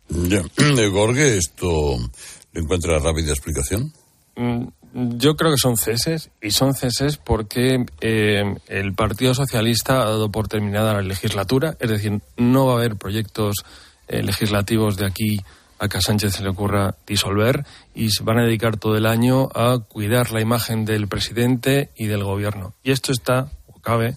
[0.08, 0.42] Ya,
[0.90, 1.98] Gorge, esto
[2.53, 3.92] ¿Le encuentra rápida explicación?
[4.36, 10.07] Mm, yo creo que son ceses y son ceses porque eh, el Partido Socialista ha
[10.07, 13.64] dado por terminada la legislatura, es decir, no va a haber proyectos
[14.09, 15.38] eh, legislativos de aquí
[15.78, 19.07] a que a Sánchez se le ocurra disolver y se van a dedicar todo el
[19.07, 22.74] año a cuidar la imagen del presidente y del gobierno.
[22.82, 24.16] Y esto está, o cabe,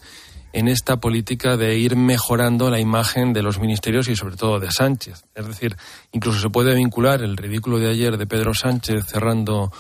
[0.54, 4.72] en esta política de ir mejorando la imagen de los ministerios y sobre todo de
[4.72, 5.26] Sánchez.
[5.36, 5.76] Es decir,
[6.12, 9.72] incluso se puede vincular el ridículo de ayer de Pedro Sánchez cerrando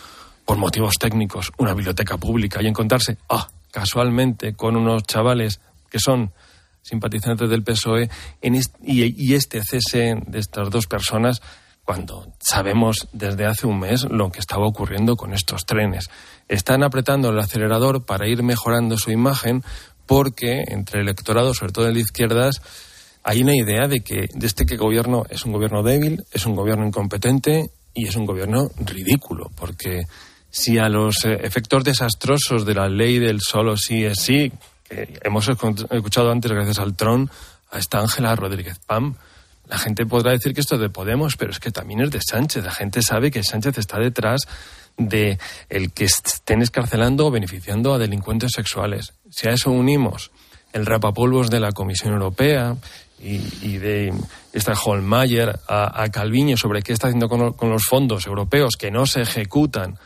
[0.45, 6.33] por motivos técnicos una biblioteca pública y encontrarse, ah, casualmente con unos chavales que son
[6.81, 8.09] simpatizantes del PSOE
[8.41, 11.41] en y, este cese de estas dos personas
[11.85, 16.09] cuando sabemos desde hace un mes lo que estaba ocurriendo con estos trenes.
[16.47, 19.63] Están apretando el acelerador para ir mejorando su imagen
[20.05, 22.61] porque entre el electorado, sobre todo de izquierdas,
[23.23, 26.55] hay una idea de que de este que gobierno es un gobierno débil, es un
[26.55, 30.01] gobierno incompetente y es un gobierno ridículo, porque
[30.49, 34.51] si a los eh, efectos desastrosos de la ley del solo sí es sí,
[34.83, 37.29] que hemos escuchado antes gracias al Tron
[37.71, 39.15] a esta Ángela Rodríguez Pam,
[39.67, 42.19] la gente podrá decir que esto es de Podemos, pero es que también es de
[42.21, 42.63] Sánchez.
[42.63, 44.41] La gente sabe que Sánchez está detrás
[44.97, 45.39] de
[45.69, 49.13] el que estén escarcelando o beneficiando a delincuentes sexuales.
[49.35, 50.29] Si a eso unimos
[50.73, 52.75] el rapapolvos de la Comisión Europea
[53.19, 54.13] y, de
[54.51, 59.21] esta Holmeyer a, Calviño sobre qué está haciendo con, los fondos europeos que no se
[59.21, 59.97] ejecutan,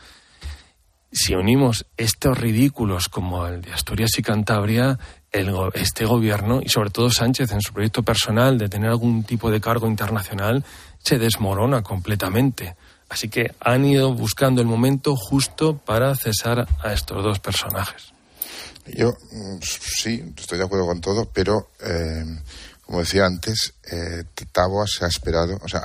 [1.12, 4.98] si unimos estos ridículos como el de Asturias y Cantabria,
[5.74, 9.60] este gobierno y sobre todo Sánchez en su proyecto personal de tener algún tipo de
[9.60, 10.64] cargo internacional
[11.00, 12.76] se desmorona completamente.
[13.10, 18.17] Así que han ido buscando el momento justo para cesar a estos dos personajes.
[18.94, 22.24] Yo mm, sí, estoy de acuerdo con todo, pero eh,
[22.88, 24.24] como decía antes, eh,
[24.86, 25.82] se ha esperado, o sea,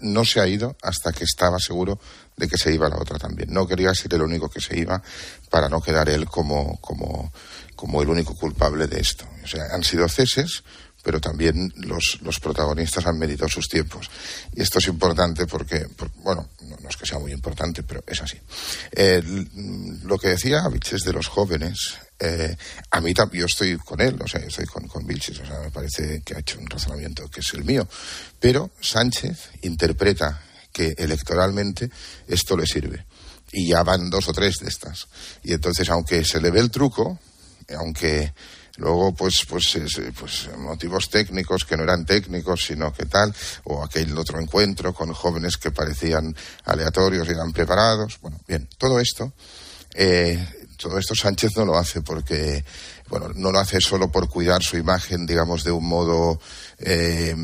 [0.00, 2.00] no se ha ido hasta que estaba seguro
[2.34, 3.52] de que se iba la otra también.
[3.52, 5.02] No quería ser el único que se iba
[5.50, 7.30] para no quedar él como, como,
[7.74, 9.26] como el único culpable de esto.
[9.44, 10.64] O sea, han sido ceses,
[11.06, 14.10] pero también los, los protagonistas han medido sus tiempos.
[14.52, 15.86] Y esto es importante porque,
[16.24, 18.36] bueno, no, es que sea muy importante, pero es así.
[18.90, 19.22] Eh,
[20.02, 22.56] lo que decía Vilches de los jóvenes, eh,
[22.90, 25.70] a mí yo estoy con él, o sea, estoy con, con Vilches, o sea, me
[25.70, 27.86] parece que ha hecho un razonamiento que es el mío.
[28.40, 30.42] Pero Sánchez interpreta
[30.72, 31.88] que electoralmente
[32.26, 33.06] esto le sirve.
[33.52, 35.06] Y ya van dos o tres de estas.
[35.44, 37.20] Y entonces, aunque se le ve el truco,
[37.78, 38.32] aunque
[38.76, 39.78] Luego, pues, pues,
[40.18, 45.12] pues motivos técnicos que no eran técnicos, sino que tal, o aquel otro encuentro con
[45.12, 48.18] jóvenes que parecían aleatorios y eran preparados.
[48.20, 49.32] Bueno, bien, todo esto,
[49.94, 50.46] eh,
[50.76, 52.64] todo esto Sánchez no lo hace porque,
[53.08, 56.38] bueno, no lo hace solo por cuidar su imagen, digamos, de un modo
[56.78, 57.34] eh,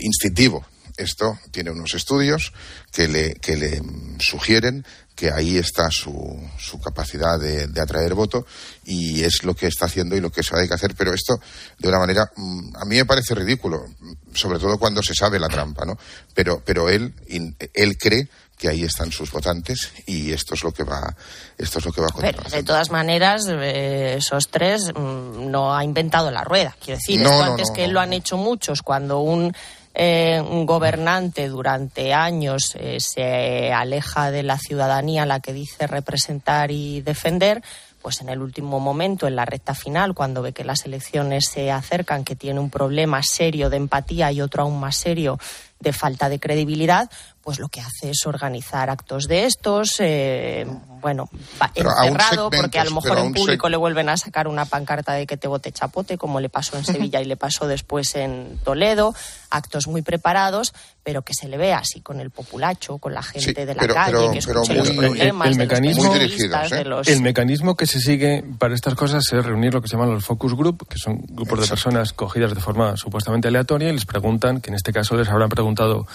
[0.00, 0.64] instintivo.
[0.96, 2.52] Esto tiene unos estudios
[2.90, 3.82] que le, que le
[4.18, 4.84] sugieren
[5.14, 8.46] que ahí está su, su capacidad de, atraer voto
[8.84, 11.38] y es lo que está haciendo y lo que se hay que hacer, pero esto
[11.78, 13.84] de una manera mm, a mí me parece ridículo,
[14.32, 15.98] sobre todo cuando se sabe la trampa, ¿no?
[16.34, 18.28] Pero, pero él, él cree
[18.58, 21.14] que ahí están sus votantes y esto es lo que va
[21.58, 22.50] esto es lo que va a continuar.
[22.50, 27.42] de todas maneras eh, esos tres mm, no ha inventado la rueda quiero decir esto
[27.42, 29.52] antes que lo han hecho muchos cuando un
[29.94, 35.86] eh, un gobernante durante años eh, se aleja de la ciudadanía a la que dice
[35.86, 37.62] representar y defender,
[38.00, 41.70] pues en el último momento, en la recta final, cuando ve que las elecciones se
[41.70, 45.38] acercan, que tiene un problema serio de empatía y otro aún más serio
[45.78, 47.10] de falta de credibilidad,
[47.42, 50.64] pues lo que hace es organizar actos de estos, eh,
[51.00, 51.28] bueno,
[51.74, 55.36] encerrado, porque a lo mejor en público le vuelven a sacar una pancarta de que
[55.36, 59.12] te vote chapote, como le pasó en Sevilla y le pasó después en Toledo,
[59.50, 60.72] actos muy preparados,
[61.02, 64.30] pero que se le vea así con el populacho, con la gente de la calle,
[64.30, 67.02] que escuche los problemas el, mecanismo, ¿eh?
[67.06, 70.24] el mecanismo que se sigue para estas cosas es reunir lo que se llaman los
[70.24, 74.60] focus group, que son grupos de personas cogidas de forma supuestamente aleatoria y les preguntan,
[74.60, 76.06] que en este caso les habrán preguntado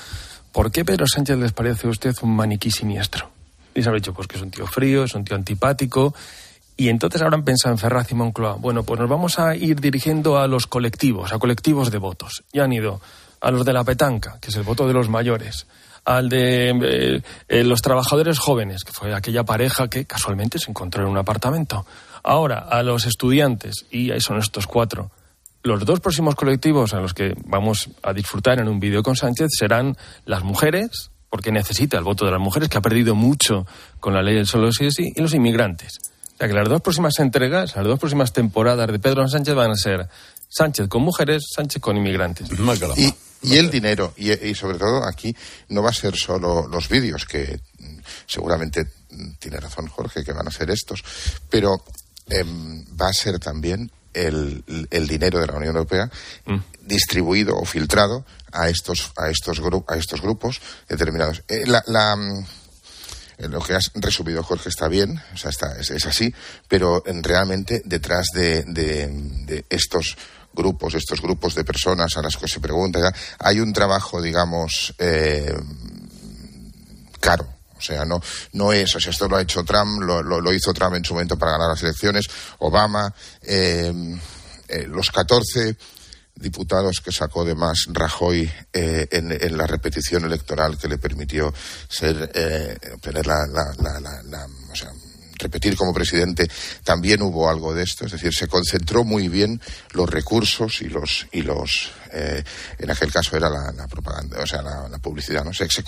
[0.57, 3.29] ¿por qué Pedro Sánchez les parece a usted un maniquí siniestro?
[3.75, 6.15] Y se habrá dicho, pues que es un tío frío, es un tío antipático.
[6.75, 10.39] Y entonces habrán pensado en Ferraz y Moncloa, bueno, pues nos vamos a ir dirigiendo
[10.39, 12.43] a los colectivos, a colectivos de votos.
[12.51, 12.99] Y han ido
[13.39, 15.67] a los de la petanca, que es el voto de los mayores,
[16.05, 21.03] al de eh, eh, los trabajadores jóvenes, que fue aquella pareja que casualmente se encontró
[21.03, 21.85] en un apartamento.
[22.23, 25.11] Ahora, a los estudiantes, y ahí son estos cuatro.
[25.67, 29.49] Los dos próximos colectivos a los que vamos a disfrutar en un vídeo con Sánchez
[29.51, 33.67] serán las mujeres, porque necesita el voto de las mujeres, que ha perdido mucho
[33.99, 35.99] con la ley del solo sí sí, y los inmigrantes.
[36.35, 39.71] O sea que las dos próximas entregas, las dos próximas temporadas de Pedro Sánchez van
[39.71, 40.07] a ser
[40.47, 42.47] Sánchez con mujeres, Sánchez con inmigrantes.
[42.95, 45.35] Y, y el dinero, y, y, sobre todo aquí
[45.69, 47.59] no va a ser solo los vídeos, que
[48.25, 48.87] seguramente
[49.39, 51.03] tiene razón Jorge, que van a ser estos,
[51.49, 51.83] pero
[52.29, 53.91] em, va a ser también
[54.25, 56.09] el, dinero de la Unión Europea
[56.45, 56.57] mm.
[56.81, 61.43] distribuido o filtrado a estos, a estos, a estos grupos determinados.
[61.47, 62.45] Eh, la, mm,
[63.37, 66.33] eh, lo que has resumido, Jorge, está bien, o sea, está, es, así,
[66.67, 70.17] pero realmente detrás de, de, estos
[70.53, 75.53] grupos, estos grupos de personas a las que se pregunta, hay un trabajo, digamos, eh,
[77.19, 78.21] caro o sea, no,
[78.53, 81.13] no es, o sea, esto lo ha hecho Trump, lo, lo, hizo Trump en su
[81.13, 82.27] momento para ganar las elecciones,
[82.59, 83.93] Obama, eh,
[84.67, 85.75] eh, los 14
[86.35, 91.53] diputados que sacó de más Rajoy eh, en, la repetición electoral que le permitió
[91.89, 92.31] ser,
[92.93, 94.91] obtener la, la, la, o sea,
[95.39, 96.47] repetir como presidente,
[96.83, 98.05] también hubo algo de esto.
[98.05, 99.61] Es decir, se concentró muy bien
[99.93, 102.43] los recursos y los, y los eh,
[102.79, 105.53] en aquel caso era la, propaganda, o sea, la, publicidad, ¿no?
[105.53, 105.83] Se, se,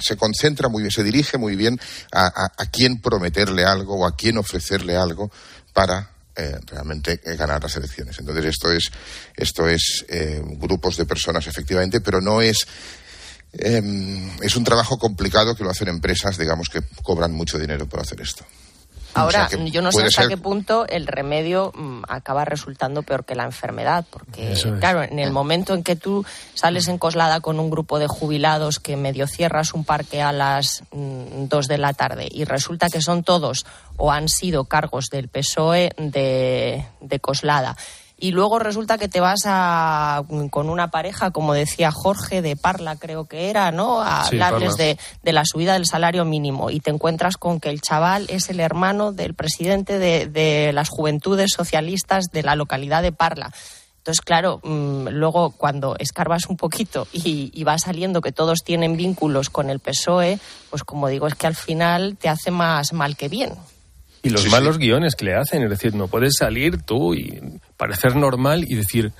[0.00, 1.78] se, concentra muy bien, se dirige muy bien
[2.12, 5.30] a, a, quién prometerle algo o a quién ofrecerle algo
[5.72, 8.18] para eh, realmente eh, ganar las elecciones.
[8.18, 8.90] Entonces esto es
[9.36, 10.04] esto es
[10.58, 12.66] grupos de personas efectivamente, pero no es
[13.52, 18.00] em, es un trabajo complicado que lo hacen empresas, digamos, que cobran mucho dinero por
[18.00, 18.44] hacer esto.
[19.16, 23.44] Ahora, yo no sé hasta qué punto el remedio mm, acaba resultando peor que la
[23.44, 27.98] enfermedad, porque, claro, en el momento en que tú sales en Coslada con un grupo
[27.98, 32.44] de jubilados que medio cierras un parque a las mm, dos de la tarde y
[32.44, 37.76] resulta que son todos o han sido cargos del PSOE de, de Coslada
[38.18, 42.96] y luego resulta que te vas a, con una pareja, como decía Jorge, de Parla
[42.96, 44.00] creo que era, ¿no?
[44.00, 47.82] A hablarles de, de, la subida del salario mínimo y te encuentras con que el
[47.82, 53.12] chaval es el hermano del presidente de, de las juventudes socialistas de la localidad de
[53.12, 53.52] Parla
[53.98, 58.96] Entonces, claro, mm, luego cuando escarbas un poquito y, y, va saliendo que todos tienen
[58.96, 60.38] vínculos con el PSOE,
[60.70, 63.52] pues como digo, es que al final te hace más mal que bien.
[64.22, 68.16] Y los malos guiones que le hacen, es decir, no puedes salir tú y parecer
[68.16, 69.12] normal y decir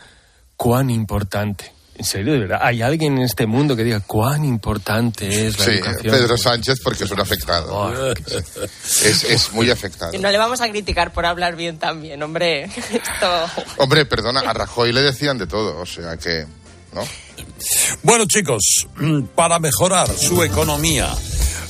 [0.57, 5.47] cuán importante en serio, de verdad, ¿hay alguien en este mundo que diga cuán importante
[5.47, 6.15] es la sí, educación?
[6.15, 7.75] Pedro Sánchez porque es un afectado.
[7.75, 8.13] Oh,
[9.03, 10.13] es, es, muy afectado.
[10.13, 12.65] Y no le vamos a criticar por hablar bien también, hombre.
[12.93, 13.47] Esto...
[13.79, 16.45] Hombre, perdona, a Rajoy le decían de todo, o sea que...
[16.93, 17.03] ¿no?
[18.03, 18.87] Bueno, chicos,
[19.35, 21.15] para mejorar su economía,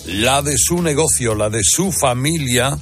[0.06, 2.76] la de su negocio, la de su familia,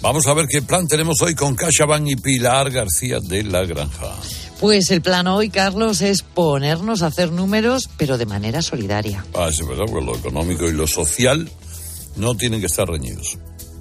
[0.00, 4.14] vamos a ver qué plan tenemos hoy con CaixaBank y Pilar García de la Granja.
[4.60, 9.24] Pues el plan hoy, Carlos, es ponernos a hacer números, pero de manera solidaria.
[9.34, 11.48] Ah, es verdad, porque lo económico y lo social
[12.16, 13.38] no tienen que estar reñidos.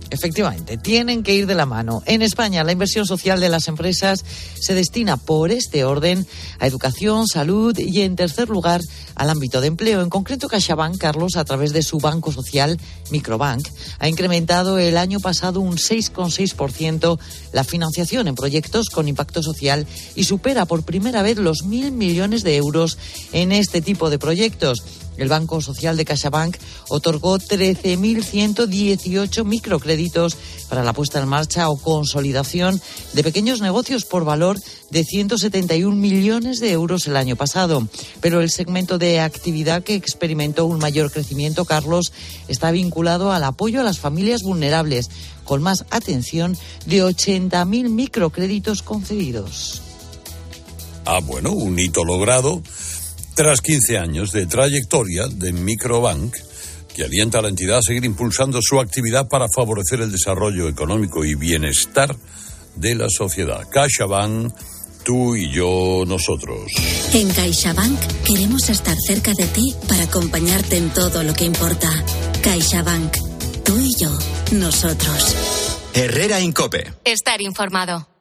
[0.09, 2.01] Efectivamente, tienen que ir de la mano.
[2.05, 4.23] En España, la inversión social de las empresas
[4.59, 6.25] se destina por este orden
[6.59, 8.81] a educación, salud y, en tercer lugar,
[9.15, 10.01] al ámbito de empleo.
[10.01, 12.79] En concreto, CaixaBank, Carlos, a través de su banco social
[13.11, 13.67] Microbank,
[13.99, 17.19] ha incrementado el año pasado un 6,6%
[17.51, 22.43] la financiación en proyectos con impacto social y supera por primera vez los mil millones
[22.43, 22.97] de euros
[23.33, 24.83] en este tipo de proyectos.
[25.17, 26.57] El Banco Social de CaixaBank
[26.89, 30.37] otorgó 13.118 microcréditos
[30.69, 32.79] para la puesta en marcha o consolidación
[33.13, 34.59] de pequeños negocios por valor
[34.89, 37.87] de 171 millones de euros el año pasado.
[38.21, 42.13] Pero el segmento de actividad que experimentó un mayor crecimiento, Carlos,
[42.47, 45.09] está vinculado al apoyo a las familias vulnerables,
[45.43, 49.81] con más atención de 80.000 microcréditos concedidos.
[51.05, 52.61] Ah, bueno, un hito logrado
[53.37, 56.35] tras 15 años de trayectoria de Microbank,
[56.93, 61.23] que alienta a la entidad a seguir impulsando su actividad para favorecer el desarrollo económico
[61.23, 62.15] y bienestar
[62.75, 63.69] de la sociedad.
[63.69, 64.51] CaixaBank,
[65.03, 66.71] tú y yo, nosotros.
[67.13, 71.91] En CaixaBank queremos estar cerca de ti para acompañarte en todo lo que importa.
[72.41, 73.17] CaixaBank,
[73.63, 74.09] tú y yo,
[74.53, 75.77] nosotros.
[75.93, 76.91] Herrera Incope.
[77.05, 78.16] Estar informado.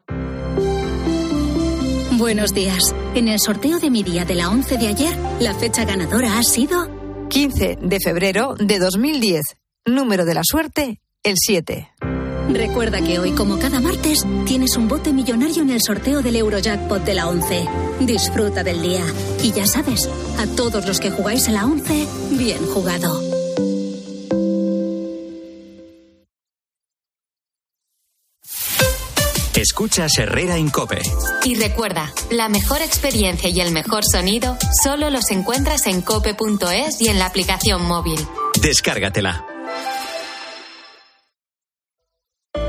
[2.19, 2.95] Buenos días.
[3.15, 6.43] En el sorteo de mi día de la 11 de ayer, la fecha ganadora ha
[6.43, 6.89] sido
[7.29, 9.43] 15 de febrero de 2010.
[9.85, 11.91] Número de la suerte, el 7.
[12.49, 17.05] Recuerda que hoy, como cada martes, tienes un bote millonario en el sorteo del Eurojackpot
[17.05, 17.67] de la 11.
[18.01, 19.05] Disfruta del día.
[19.43, 20.09] Y ya sabes,
[20.39, 23.26] a todos los que jugáis a la 11, bien jugado.
[29.69, 31.03] Escuchas Herrera Incope.
[31.45, 37.09] Y recuerda, la mejor experiencia y el mejor sonido solo los encuentras en cope.es y
[37.09, 38.21] en la aplicación móvil.
[38.63, 39.45] Descárgatela.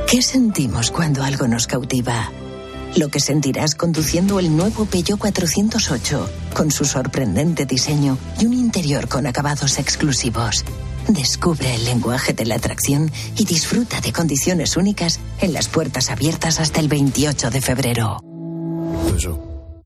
[0.09, 2.31] ¿Qué sentimos cuando algo nos cautiva?
[2.95, 9.07] Lo que sentirás conduciendo el nuevo Peugeot 408, con su sorprendente diseño y un interior
[9.07, 10.65] con acabados exclusivos.
[11.07, 16.59] Descubre el lenguaje de la atracción y disfruta de condiciones únicas en las puertas abiertas
[16.59, 18.19] hasta el 28 de febrero.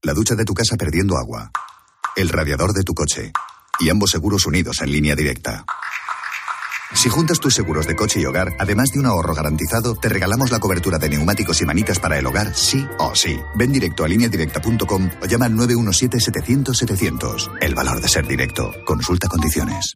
[0.02, 1.52] La ducha de tu casa perdiendo agua.
[2.16, 3.32] El radiador de tu coche.
[3.80, 5.66] Y ambos seguros unidos en línea directa.
[6.94, 10.52] Si juntas tus seguros de coche y hogar, además de un ahorro garantizado, te regalamos
[10.52, 13.40] la cobertura de neumáticos y manitas para el hogar, sí o sí.
[13.56, 17.52] Ven directo a lineadirecta.com o llama al 917-700-700.
[17.62, 18.74] El valor de ser directo.
[18.86, 19.96] Consulta condiciones.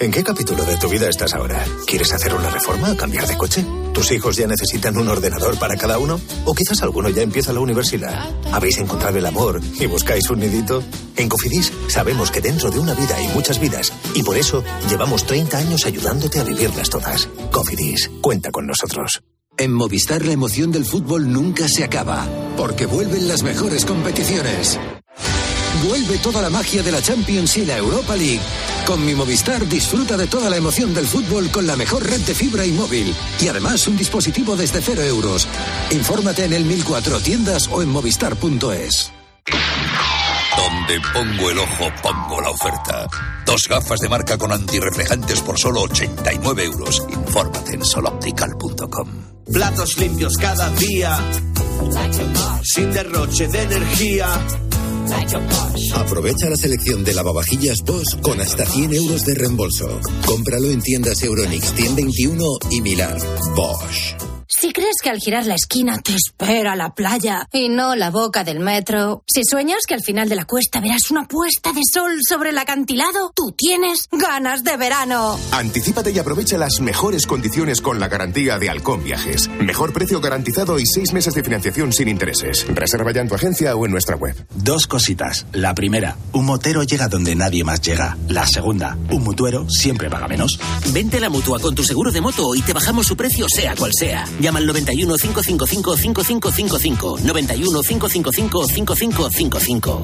[0.00, 1.64] ¿En qué capítulo de tu vida estás ahora?
[1.86, 3.64] ¿Quieres hacer una reforma cambiar de coche?
[3.92, 6.20] ¿Tus hijos ya necesitan un ordenador para cada uno?
[6.44, 8.28] ¿O quizás alguno ya empieza la universidad?
[8.52, 10.82] ¿Habéis encontrado el amor y buscáis un nidito?
[11.16, 15.24] En Cofidis sabemos que dentro de una vida hay muchas vidas y por eso llevamos
[15.26, 17.28] 30 años ayudándote a vivirlas todas.
[17.52, 19.22] Cofidis, cuenta con nosotros.
[19.56, 22.26] En Movistar la emoción del fútbol nunca se acaba,
[22.56, 24.80] porque vuelven las mejores competiciones.
[25.86, 28.40] Vuelve toda la magia de la Champions y la Europa League.
[28.86, 32.34] Con mi Movistar disfruta de toda la emoción del fútbol con la mejor red de
[32.34, 33.14] fibra y móvil.
[33.40, 35.48] Y además un dispositivo desde cero euros.
[35.90, 39.10] Infórmate en el 1004 tiendas o en movistar.es.
[40.56, 43.06] Donde pongo el ojo, pongo la oferta.
[43.46, 47.02] Dos gafas de marca con antirreflejantes por solo 89 euros.
[47.08, 49.08] Infórmate en soloptical.com.
[49.50, 51.18] Platos limpios cada día.
[52.62, 54.28] Sin derroche de energía.
[55.94, 60.00] Aprovecha la selección de lavavajillas Bosch con hasta 100 euros de reembolso.
[60.26, 63.18] Cómpralo en tiendas Euronix 121 y Milar.
[63.54, 64.33] Bosch.
[64.56, 68.44] Si crees que al girar la esquina te espera la playa y no la boca
[68.44, 72.12] del metro, si sueñas que al final de la cuesta verás una puesta de sol
[72.26, 75.38] sobre el acantilado, tú tienes ganas de verano.
[75.50, 79.48] Anticípate y aprovecha las mejores condiciones con la garantía de Halcón Viajes.
[79.60, 82.64] Mejor precio garantizado y seis meses de financiación sin intereses.
[82.68, 84.36] Reserva ya en tu agencia o en nuestra web.
[84.54, 85.46] Dos cositas.
[85.52, 88.16] La primera, un motero llega donde nadie más llega.
[88.28, 90.60] La segunda, un mutuero siempre paga menos.
[90.92, 93.74] Vente a la mutua con tu seguro de moto y te bajamos su precio sea
[93.74, 94.24] cual sea.
[94.44, 97.20] Llama al 91 555 5555.
[97.24, 99.92] 91 555 5555.